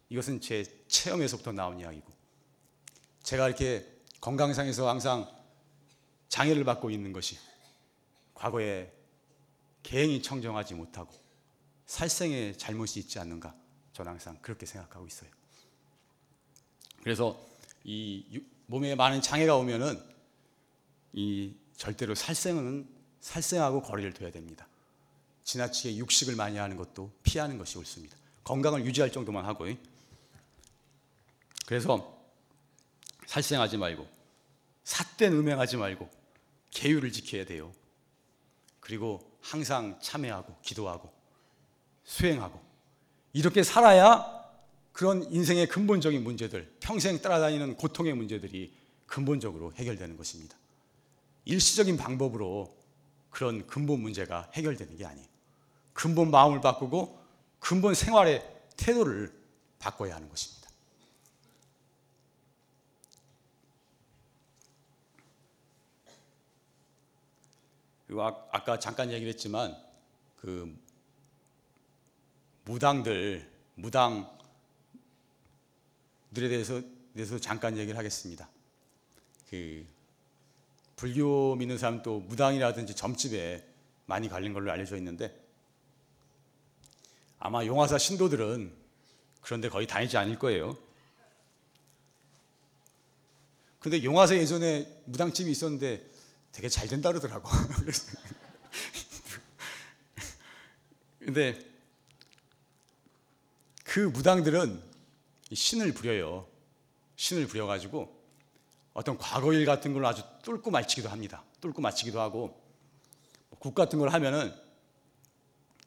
[0.09, 2.13] 이것은 제 체험에서부터 나온 이야기고
[3.23, 3.87] 제가 이렇게
[4.21, 5.31] 건강상에서 항상
[6.29, 7.39] 장애를 받고 있는 것이
[8.35, 8.93] 과거에
[9.83, 11.13] 개행이 청정하지 못하고
[11.87, 13.55] 살생의 잘못이 있지 않는가
[13.93, 15.31] 저는 항상 그렇게 생각하고 있어요.
[17.03, 17.39] 그래서
[17.85, 20.03] 이 몸에 많은 장애가 오면은
[21.13, 22.89] 이 절대로 살생은
[23.23, 24.69] 살생하고 거리를 둬야 됩니다.
[25.45, 28.17] 지나치게 육식을 많이 하는 것도 피하는 것이 옳습니다.
[28.45, 29.77] 건강을 유지할 정도만 하고요.
[31.65, 32.21] 그래서
[33.27, 34.07] 살생하지 말고
[34.85, 36.11] 삿된 음행하지 말고
[36.73, 37.73] 계율을 지켜야 돼요.
[38.81, 41.13] 그리고 항상 참회하고 기도하고
[42.05, 42.61] 수행하고
[43.33, 44.43] 이렇게 살아야
[44.93, 48.75] 그런 인생의 근본적인 문제들, 평생 따라다니는 고통의 문제들이
[49.07, 50.57] 근본적으로 해결되는 것입니다.
[51.45, 52.82] 일시적인 방법으로
[53.33, 55.27] 그런 근본 문제가 해결되는 게 아니에요.
[55.93, 57.21] 근본 마음을 바꾸고
[57.59, 59.35] 근본 생활의 태도를
[59.79, 60.71] 바꿔야 하는 것입니다.
[68.07, 69.75] 그리고 아, 아까 잠깐 얘기를 했지만
[70.37, 70.79] 그
[72.65, 74.29] 무당들 무당들에
[76.35, 76.83] 대해서
[77.15, 78.49] 대해서 잠깐 얘기를 하겠습니다.
[79.49, 79.87] 그
[80.97, 83.67] 불교 믿는 사람 또 무당이라든지 점집에
[84.07, 85.35] 많이 갈린 걸로 알려져 있는데
[87.39, 88.73] 아마 용화사 신도들은
[89.41, 90.79] 그런데 거의 다니지 않을 거예요.
[93.81, 96.09] 근데 용화사 예전에 무당집이 있었는데
[96.53, 97.49] 되게 잘 된다 그러더라고.
[101.19, 101.59] 근데
[103.83, 104.81] 그 무당들은
[105.53, 106.47] 신을 부려요.
[107.17, 108.22] 신을 부려가지고
[108.95, 111.45] 어떤 과거일 같은 걸 아주 뚫고 마치기도 합니다.
[111.61, 112.61] 뚫고 마치기도 하고
[113.59, 114.53] 국 같은 걸 하면은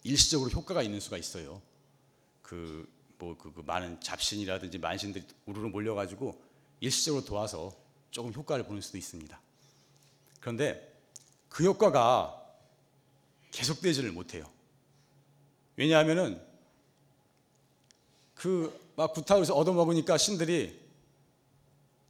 [0.03, 1.61] 일시적으로 효과가 있는 수가 있어요.
[2.41, 6.41] 그뭐 그 많은 잡신이라든지 만신들이 우르르 몰려가지고
[6.79, 7.75] 일시적으로 도와서
[8.11, 9.39] 조금 효과를 보는 수도 있습니다.
[10.39, 10.95] 그런데
[11.49, 12.41] 그 효과가
[13.51, 14.45] 계속되지를 못해요.
[15.75, 16.41] 왜냐하면은
[18.35, 20.79] 그 막 구타에서 얻어먹으니까 신들이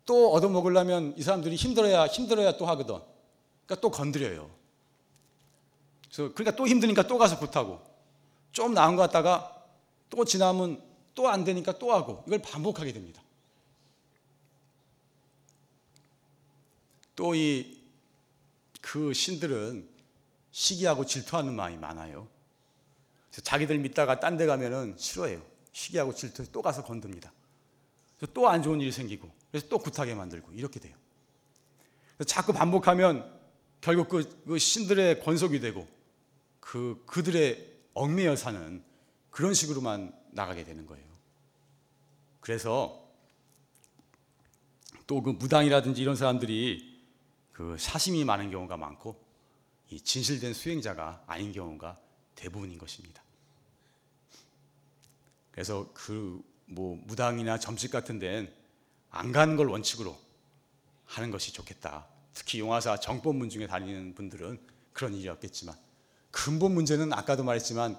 [0.05, 2.95] 또 얻어먹으려면 이 사람들이 힘들어야 힘들어야 또 하거든.
[3.65, 4.49] 그러니까 또 건드려요.
[6.05, 7.81] 그래서 그러니까 또 힘드니까 또 가서 굿하고
[8.51, 9.65] 좀 나은 것 같다가
[10.09, 10.81] 또 지나면
[11.15, 13.21] 또 안 되니까 또 하고 이걸 반복하게 됩니다.
[17.15, 17.75] 또 이
[18.85, 19.89] 그 신들은
[20.51, 22.27] 시기하고 질투하는 마음이 많아요.
[23.31, 25.41] 그래서 자기들 믿다가 딴 데 가면은 싫어해요.
[25.73, 27.33] 시기하고 질투해서 또 가서 건듭니다.
[28.33, 30.93] 또 안 좋은 일이 생기고 그래서 또 굿하게 만들고 이렇게 돼요.
[32.27, 33.39] 자꾸 반복하면
[33.79, 35.87] 결국 그, 그 신들의 권속이 되고
[36.59, 38.83] 그 그들의 얽매여 사는
[39.29, 41.05] 그런 식으로만 나가게 되는 거예요.
[42.41, 43.01] 그래서
[45.07, 47.01] 또 그 무당이라든지 이런 사람들이
[47.53, 49.23] 그 사심이 많은 경우가 많고
[49.89, 51.97] 이 진실된 수행자가 아닌 경우가
[52.35, 53.23] 대부분인 것입니다.
[55.53, 58.51] 그래서 그 뭐 무당이나 점집 같은 데는
[59.15, 60.17] 안 가는 걸 원칙으로
[61.05, 62.05] 하는 것이 좋겠다.
[62.33, 64.59] 특히 용화사 정법문 중에 다니는 분들은
[64.91, 65.73] 그런 일이 없겠지만
[66.31, 67.97] 근본 문제는 아까도 말했지만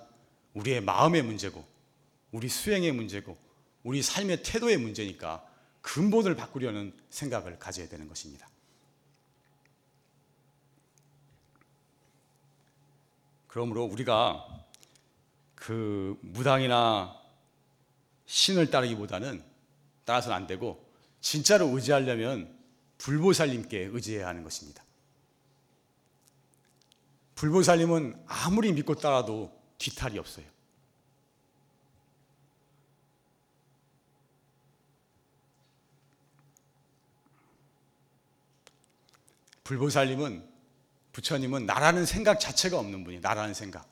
[0.53, 1.67] 우리의 마음의 문제고
[2.33, 3.37] 우리 수행의 문제고
[3.83, 5.43] 우리 삶의 태도의 문제니까
[5.81, 8.47] 근본을 바꾸려는 생각을 가져야 되는 것입니다.
[13.47, 14.47] 그러므로 우리가
[15.55, 17.19] 그 무당이나
[18.27, 19.43] 신을 따르기보다는
[20.05, 20.86] 따라서는 안 되고
[21.21, 22.57] 진짜로 의지하려면
[22.99, 24.83] 불보살님께 의지해야 하는 것입니다.
[27.35, 30.47] 불보살님은 아무리 믿고 따라도 뒤탈이 없어요.
[39.65, 40.49] 불보살님은
[41.13, 43.89] 부처님은 나라는 생각 자체가 없는 분이 나라는 생각.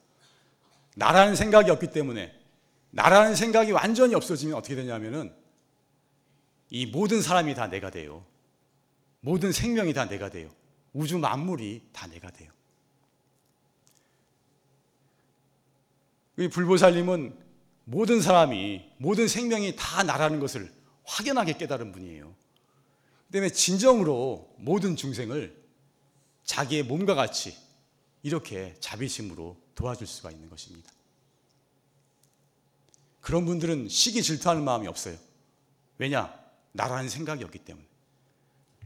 [0.94, 2.32] 나라는 생각이 없기 때문에
[2.90, 5.34] 나라는 생각이 완전히 없어지면 어떻게 되냐면은
[6.74, 8.26] 이 모든 사람이 다 내가 돼요.
[9.20, 10.50] 모든 생명이 다 내가 돼요.
[10.92, 12.50] 우주 만물이 다 내가 돼요.
[16.36, 17.38] 이 불보살님은
[17.84, 20.68] 모든 사람이 모든 생명이 다 나라는 것을
[21.04, 22.34] 확연하게 깨달은 분이에요.
[23.28, 25.56] 그다음에 진정으로 모든 중생을
[26.42, 27.56] 자기의 몸과 같이
[28.24, 30.90] 이렇게 자비심으로 도와줄 수가 있는 것입니다.
[33.20, 35.16] 그런 분들은 시기 질투하는 마음이 없어요.
[35.98, 36.43] 왜냐?
[36.74, 37.86] 나라는 생각이 없기 때문에.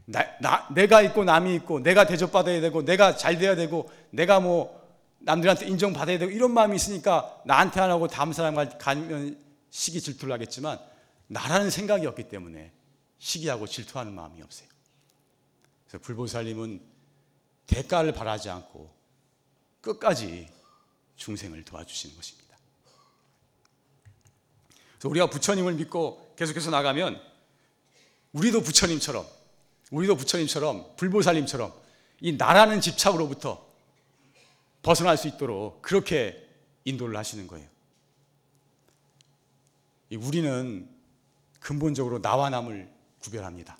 [0.05, 4.79] 나, 나, 내가 있고 남이 있고 내가 대접받아야 되고 내가 잘 돼야 되고 내가 뭐
[5.19, 9.37] 남들한테 인정받아야 되고 이런 마음이 있으니까 나한테 안 하고 다음 사람 가면
[9.69, 10.79] 시기 질투를 하겠지만
[11.27, 12.71] 나라는 생각이 없기 때문에
[13.19, 14.67] 시기하고 질투하는 마음이 없어요.
[15.87, 16.81] 그래서 불보살님은
[17.67, 18.89] 대가를 바라지 않고
[19.81, 20.47] 끝까지
[21.17, 22.57] 중생을 도와주시는 것입니다.
[24.93, 27.28] 그래서 우리가 부처님을 믿고 계속해서 나가면
[28.33, 29.25] 우리도 부처님처럼
[29.91, 31.73] 우리도 부처님처럼 불보살님처럼
[32.21, 33.67] 이 나라는 집착으로부터
[34.81, 36.47] 벗어날 수 있도록 그렇게
[36.85, 37.67] 인도를 하시는 거예요.
[40.17, 40.89] 우리는
[41.59, 43.77] 근본적으로 나와 남을 구별합니다.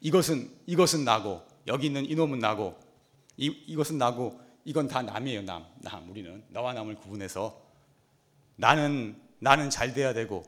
[0.00, 2.78] 이것은 이것은 나고 여기 있는 이놈은 나고
[3.36, 5.66] 이, 이것은 나고 이건 다 남이에요 남.
[5.80, 7.60] 남 우리는 나와 남을 구분해서
[8.56, 10.44] 나는 나는 잘 돼야 되고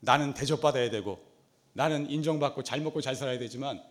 [0.00, 1.31] 나는 대접받아야 되고
[1.72, 3.82] 나는 인정받고 잘 먹고 잘 살아야 되지만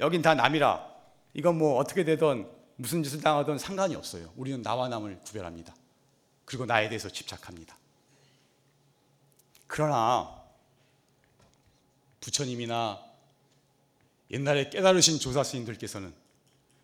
[0.00, 0.86] 여긴 다 남이라
[1.34, 4.32] 이건 뭐 어떻게 되든 무슨 짓을 당하든 상관이 없어요.
[4.36, 5.74] 우리는 나와 남을 구별합니다.
[6.44, 7.76] 그리고 나에 대해서 집착합니다.
[9.66, 10.42] 그러나
[12.20, 13.00] 부처님이나
[14.30, 16.12] 옛날에 깨달으신 조사 스님들께서는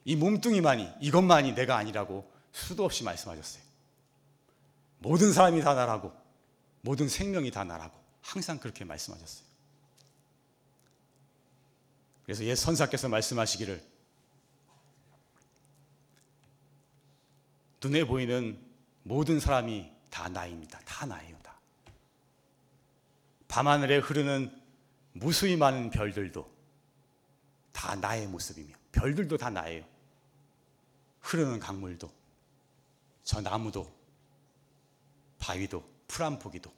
[0.05, 3.63] 이 몸뚱이만이 이것만이 내가 아니라고 수도 없이 말씀하셨어요.
[4.99, 6.13] 모든 사람이 다 나라고
[6.81, 9.54] 모든 생명이 다 나라고 항상 그렇게 말씀하셨어요.
[12.25, 13.83] 그래서 옛 선사께서 말씀하시기를
[17.83, 18.59] 눈에 보이는
[19.03, 20.81] 모든 사람이 다 나입니다.
[20.87, 21.59] 다 나예요, 다.
[23.47, 24.63] 밤하늘에 흐르는
[25.13, 26.51] 무수히 많은 별들도
[27.73, 29.85] 다 나의 모습이며 별들도 다 나예요.
[31.21, 32.11] 흐르는 강물도
[33.23, 33.93] 저 나무도
[35.39, 36.73] 바위도 풀 한 포기도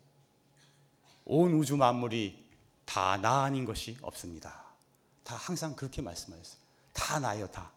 [1.24, 2.46] 온 우주 만물이
[2.84, 4.65] 다 나 아닌 것이 없습니다.
[5.26, 6.60] 다 항상 그렇게 말씀하셨어요.
[6.92, 7.72] 다 나예요, 다.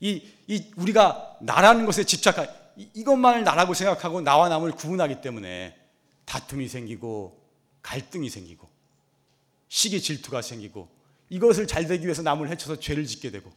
[0.00, 2.44] 이, 이 우리가 나라는 것에 집착하
[2.76, 5.78] 이, 이것만을 나라고 생각하고 나와 남을 구분하기 때문에
[6.24, 7.40] 다툼이 생기고
[7.82, 8.68] 갈등이 생기고
[9.68, 10.88] 시기 질투가 생기고
[11.30, 13.52] 이것을 잘 되기 위해서 남을 해쳐서 죄를 짓게 되고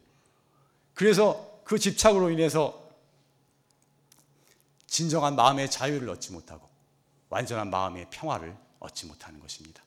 [0.94, 2.90] 그래서 그 집착으로 인해서
[4.86, 6.70] 진정한 마음의 자유를 얻지 못하고
[7.30, 9.82] 완전한 마음의 평화를 얻지 못하는 것입니다.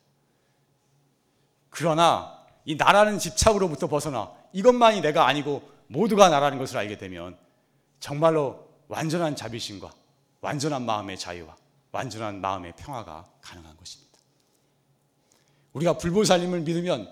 [1.69, 7.37] 그러나 이 나라는 집착으로부터 벗어나 이것만이 내가 아니고 모두가 나라는 것을 알게 되면
[7.99, 9.91] 정말로 완전한 자비심과
[10.41, 11.55] 완전한 마음의 자유와
[11.91, 14.19] 완전한 마음의 평화가 가능한 것입니다.
[15.73, 17.11] 우리가 불보살님을 믿으면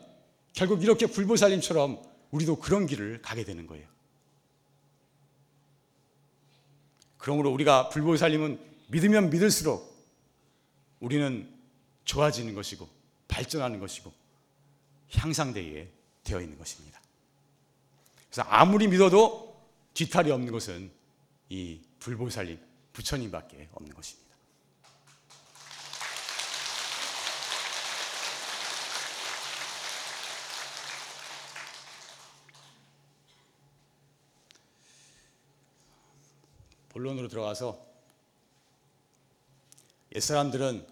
[0.53, 2.01] 결국 이렇게 불보살님처럼
[2.31, 3.87] 우리도 그런 길을 가게 되는 거예요.
[7.17, 9.93] 그러므로 우리가 불보살님은 믿으면 믿을수록
[10.99, 11.49] 우리는
[12.05, 12.87] 좋아지는 것이고
[13.27, 14.11] 발전하는 것이고
[15.15, 15.91] 향상되게
[16.23, 17.01] 되어 있는 것입니다.
[18.29, 19.53] 그래서 아무리 믿어도
[19.93, 20.91] 뒤탈이 없는 것은
[21.49, 22.59] 이 불보살님,
[22.93, 24.23] 부처님밖에 없는 것입니다.
[36.89, 37.85] 본론으로 들어가서
[40.15, 40.87] 옛사람들은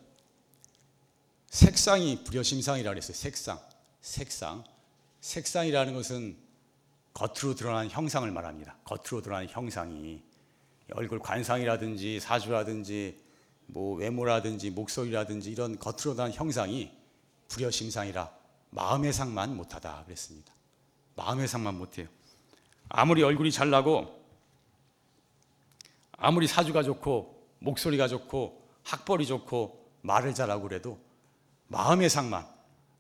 [1.50, 3.16] 색상이 불여심상이라고 했어요.
[3.16, 3.71] 색상.
[4.02, 4.64] 색상.
[5.22, 6.38] 색상이라는 것은
[7.14, 8.76] 겉으로 드러나는 형상을 말합니다.
[8.84, 10.24] 겉으로 드러나는 형상이
[10.94, 13.22] 얼굴 관상이라든지 사주라든지
[13.68, 16.92] 뭐 외모라든지 목소리라든지 이런 겉으로 드러나는 형상이
[17.48, 18.32] 불여심상이라
[18.72, 20.54] 마음의 상만 못하다 그랬습니다.
[21.16, 22.08] 마음의 상만 못해요.
[22.90, 24.20] 아무리 얼굴이 잘나고
[26.14, 31.00] 아무리 사주가 좋고 목소리가 좋고 학벌이 좋고 말을 잘하고 그래도
[31.68, 32.48] 마음의 상만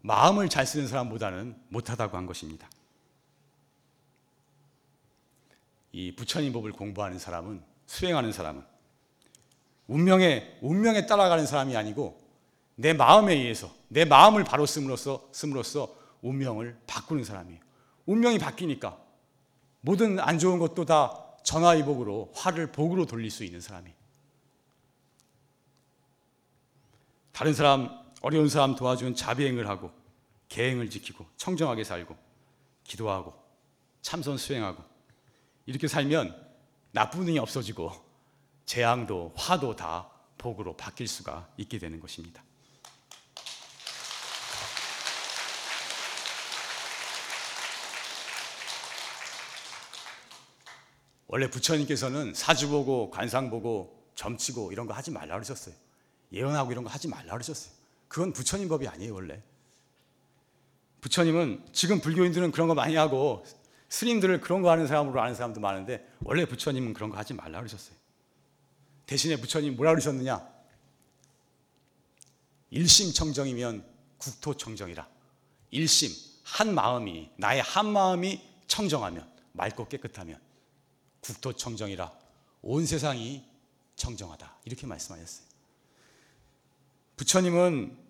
[0.02, 2.70] 마음을 잘 쓰는 사람보다는 못하다고 한 것입니다.
[5.91, 8.64] 이 부처님 법을 공부하는 사람은 수행하는 사람은
[9.88, 12.20] 운명에 운명에 따라가는 사람이 아니고
[12.76, 17.60] 내 마음에 의해서 내 마음을 바로 씀으로써 씀으로써 운명을 바꾸는 사람이에요.
[18.06, 18.97] 운명이 바뀌니까
[19.82, 23.91] 모든 안 좋은 것도 다 전화위복으로 화를 복으로 돌릴 수 있는 사람이.
[27.32, 29.91] 다른 사람 어려운 사람 도와주는 자비행을 하고
[30.47, 32.15] 계행을 지키고 청정하게 살고
[32.84, 33.34] 기도하고
[34.01, 34.84] 참선 수행하고
[35.65, 36.49] 이렇게 살면
[36.91, 37.91] 나쁜 운이 없어지고
[38.65, 42.43] 재앙도 화도 다 복으로 바뀔 수가 있게 되는 것입니다.
[51.28, 55.74] 원래 부처님께서는 사주 보고 관상 보고 점치고 이런 거 하지 말라 그러셨어요.
[56.34, 57.80] 예언하고 이런 거 하지 말라 그러셨어요.
[58.12, 59.41] 그건 부처님 법이 아니에요, 원래.
[60.99, 63.45] 부처님은 지금 불교인들은 그런 거 많이 하고
[63.88, 67.95] 스님들을 그런 거 하는 사람으로 아는 사람도 많은데 원래 부처님은 그런 거 하지 말라 그러셨어요.
[69.05, 70.45] 대신에 부처님 뭐라 그러셨느냐?
[72.72, 73.86] 일심청정이면
[74.18, 75.07] 국토청정이라.
[75.70, 76.12] 일심
[76.43, 80.38] 한 마음이 나의 한 마음이 청정하면 맑고 깨끗하면
[81.22, 82.12] 국토청정이라
[82.62, 83.45] 온 세상이
[83.95, 84.57] 청정하다.
[84.66, 85.47] 이렇게 말씀하셨어요.
[87.16, 88.01] 부처님은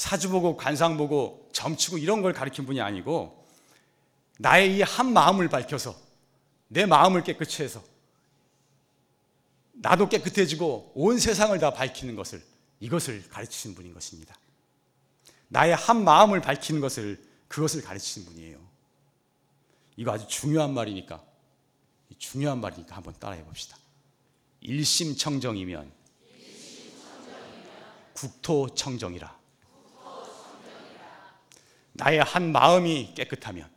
[0.00, 3.46] 사주 보고 관상 보고 점치고 이런 걸 가리킨 분이 아니고
[4.38, 5.94] 나의 이 한 마음을 밝혀서
[6.68, 7.84] 내 마음을 깨끗이 해서
[9.72, 12.42] 나도 깨끗해지고 온 세상을 다 밝히는 것을
[12.80, 14.34] 이것을 가르치신 분인 것입니다.
[15.48, 18.58] 나의 한 마음을 밝히는 것을 그것을 가르치신 분이에요.
[19.96, 21.22] 이거 아주 중요한 말이니까
[22.16, 23.76] 중요한 말이니까 한번 따라해 봅시다.
[24.60, 25.92] 일심청정이면
[28.14, 29.39] 국토청정이라.
[32.00, 33.68] 나의 한 마음이 깨끗하면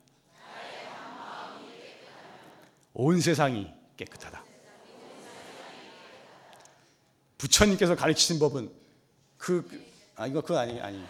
[2.94, 4.42] 온 세상이 깨끗하다.
[7.38, 8.72] 부처님께서 가르치신 법은
[9.38, 9.70] 그,
[10.16, 11.04] 아, 이거 그건 아니, 아니.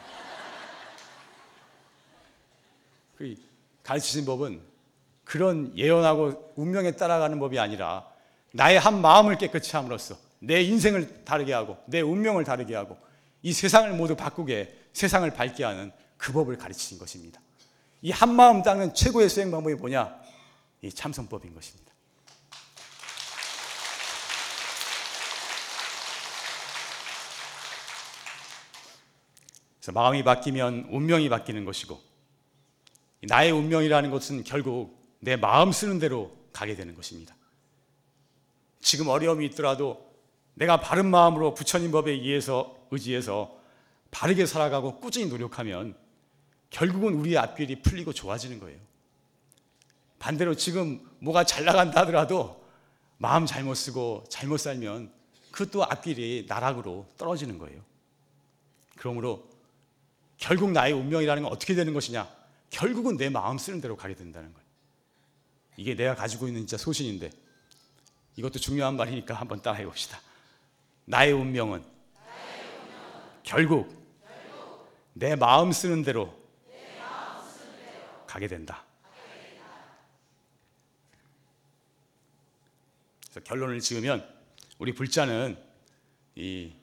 [3.16, 3.36] 그
[3.84, 4.60] 가르치신 법은
[5.24, 8.08] 그런 예언하고 운명에 따라가는 법이 아니라
[8.54, 12.98] 나의 한 마음을 깨끗이 함으로써 내 인생을 다르게 하고 내 운명을 다르게 하고
[13.44, 17.42] 이 세상을 모두 바꾸게 세상을 밝게 하는 그 법을 가르치신 것입니다.
[18.02, 20.14] 이 한 마음 닦는 최고의 수행 방법이 뭐냐?
[20.82, 21.94] 이 참선법인 것입니다.
[29.80, 32.00] 그래서 마음이 바뀌면 운명이 바뀌는 것이고
[33.24, 37.36] 나의 운명이라는 것은 결국 내 마음 쓰는 대로 가게 되는 것입니다.
[38.82, 40.14] 지금 어려움이 있더라도
[40.56, 43.58] 내가 바른 마음으로 부처님 법에 의해서 의지해서
[44.12, 45.96] 바르게 살아가고 꾸준히 노력하면
[46.74, 48.80] 결국은 우리의 앞길이 풀리고 좋아지는 거예요.
[50.18, 52.66] 반대로 지금 뭐가 잘 나간다 하더라도
[53.18, 55.14] 마음 잘못 쓰고 잘못 살면
[55.52, 57.80] 그것도 앞길이 나락으로 떨어지는 거예요.
[58.98, 59.48] 그러므로
[60.38, 62.28] 결국 나의 운명이라는 건 어떻게 되는 것이냐?
[62.72, 64.68] 결국은 내 마음 쓰는 대로 가게 된다는 거예요.
[65.78, 67.30] 이게 내가 가지고 있는 진짜 소신인데
[68.36, 70.20] 이것도 중요한 말이니까 한번 따라해 봅시다.
[71.06, 71.84] 나의 운명은,
[73.44, 73.94] 결국,
[75.14, 76.43] 내 마음 쓰는 대로,
[78.34, 78.84] 가게 된다.
[83.30, 84.28] 그래서 결론을 지으면
[84.80, 85.56] 우리 불자는
[86.36, 86.74] 이,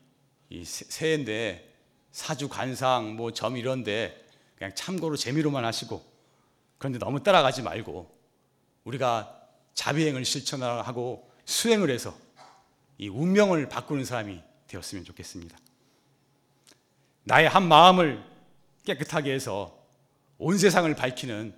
[0.48, 1.74] 이 새해인데
[2.12, 4.24] 사주 관상 뭐 점 이런데
[4.54, 6.04] 그냥 참고로 재미로만 하시고
[6.78, 8.16] 그런데 너무 따라가지 말고
[8.84, 9.36] 우리가
[9.74, 12.16] 자비행을 실천하고 수행을 해서
[12.96, 15.58] 이 운명을 바꾸는 사람이 되었으면 좋겠습니다.
[17.24, 18.22] 나의 한 마음을
[18.84, 19.79] 깨끗하게 해서
[20.42, 21.54] 온 세상을 밝히는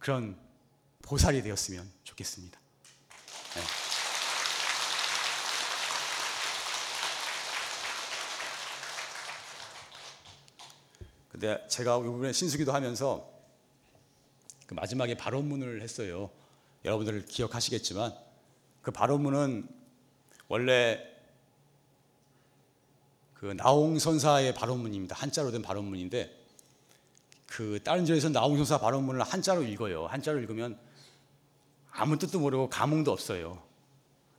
[0.00, 0.36] 그런
[1.02, 2.58] 보살이 되었으면 좋겠습니다.
[3.54, 3.62] 네.
[11.30, 13.30] 근데 제가 이번에 신수기도 하면서
[14.66, 16.28] 그 마지막에 발언문을 했어요.
[16.84, 18.12] 여러분들 기억하시겠지만
[18.82, 19.68] 그 발언문은
[20.48, 21.06] 원래
[23.34, 25.14] 그 나홍 선사의 발언문입니다.
[25.14, 26.39] 한자로 된 발언문인데
[27.50, 30.06] 그 다른 절에서 나홍선사 발언문을 한자로 읽어요.
[30.06, 30.78] 한자로 읽으면
[31.90, 33.60] 아무 뜻도 모르고 감흥도 없어요.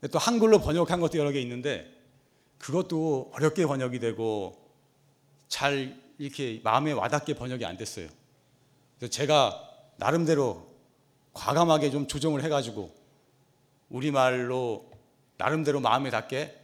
[0.09, 1.91] 또 한글로 번역한 것도 여러 개 있는데
[2.57, 4.57] 그것도 어렵게 번역이 되고
[5.49, 8.07] 잘 이렇게 마음에 와닿게 번역이 안 됐어요.
[8.97, 9.61] 그래서 제가
[9.97, 10.65] 나름대로
[11.33, 12.95] 과감하게 좀 조정을 해가지고
[13.89, 14.89] 우리말로
[15.35, 16.57] 나름대로 마음에 닿게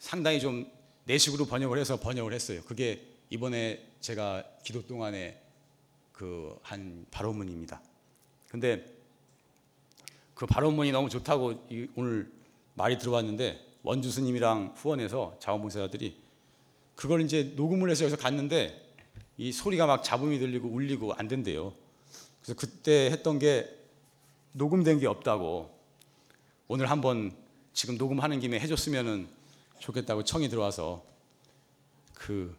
[0.00, 0.68] 상당히 좀
[1.04, 2.62] 내식으로 번역을 해서 번역을 했어요.
[2.66, 5.47] 그게 이번에 제가 기도 동안에
[6.18, 7.80] 그 한 발언문입니다.
[8.48, 8.84] 근데
[10.34, 12.32] 그 발언문이 너무 좋다고 오늘
[12.74, 16.16] 말이 들어왔는데 원주 스님이랑 후원해서 자원봉사자들이
[16.96, 18.84] 그걸 이제 녹음을 해서 여기서 갔는데
[19.36, 21.72] 이 소리가 막 잡음이 들리고 울리고 안 된대요.
[22.42, 23.72] 그래서 그때 했던 게
[24.52, 25.70] 녹음된 게 없다고
[26.66, 27.32] 오늘 한번
[27.72, 29.28] 지금 녹음하는 김에 해줬으면
[29.78, 31.04] 좋겠다고 청이 들어와서
[32.14, 32.56] 그,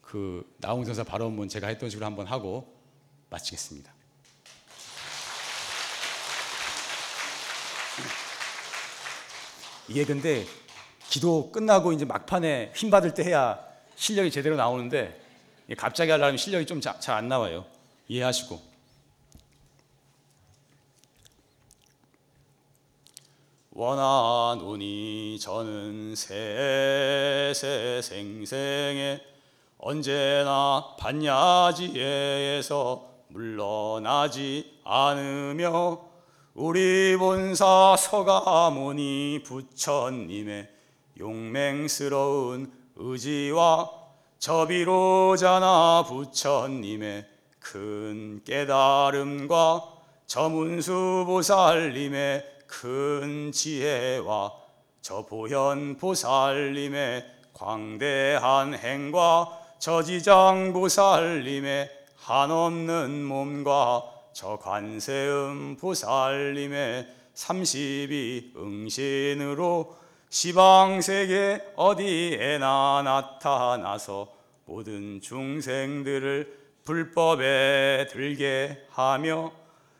[0.00, 2.73] 그 나홍 선사 발언문 제가 했던 식으로 한번 하고
[3.34, 3.92] 마치겠습니다.
[9.88, 10.46] 이게 근데
[11.08, 13.58] 기도 끝나고 이제 막판에 힘 받을 때 해야
[13.96, 15.20] 실력이 제대로 나오는데
[15.76, 17.64] 갑자기 하려면 실력이 좀 잘 안 나와요.
[18.08, 18.74] 이해하시고.
[23.72, 29.20] 원하노니 저는 세세 생생에
[29.78, 31.94] 언제나 반야지에서
[33.34, 36.00] 물러나지 않으며
[36.54, 40.68] 우리 본사 서가모니 부처님의
[41.18, 43.90] 용맹스러운 의지와
[44.38, 47.26] 저비로자나 부처님의
[47.58, 49.82] 큰 깨달음과
[50.28, 54.52] 저문수 보살님의 큰 지혜와
[55.00, 64.02] 저 보현 보살님의 광대한 행과 저지장 보살님의 한없는 몸과
[64.32, 69.94] 저 관세음 보살님의 삼십이 응신으로
[70.30, 74.32] 시방세계 어디에나 나타나서
[74.64, 79.52] 모든 중생들을 불법에 들게 하며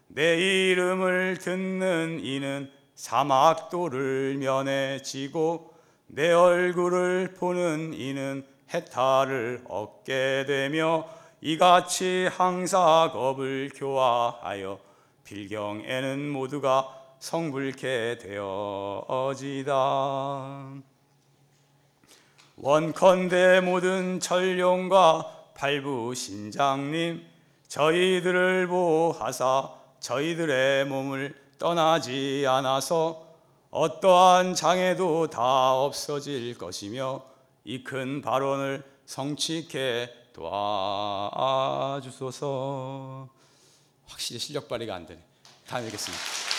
[0.09, 5.75] 내 이름을 듣는 이는 사막도를 면해지고
[6.07, 11.07] 내 얼굴을 보는 이는 해탈을 얻게 되며
[11.41, 14.79] 이같이 항사 겁을 교화하여
[15.25, 19.73] 필경에는 모두가 성불케 되어지다.
[22.57, 27.25] 원컨대 모든 천룡과 팔부 신장님
[27.69, 29.71] 저희들을 보하사
[30.01, 33.25] 저희들의 몸을 떠나지 않아서
[33.71, 37.23] 어떠한 장애도 다 없어질 것이며
[37.65, 40.24] 이 큰 발언을 성취케
[41.95, 43.29] 도와주소서.
[44.07, 45.23] 확실히 실력 발휘가 안 되네.
[45.67, 46.54] 다음에 뵙겠습니다.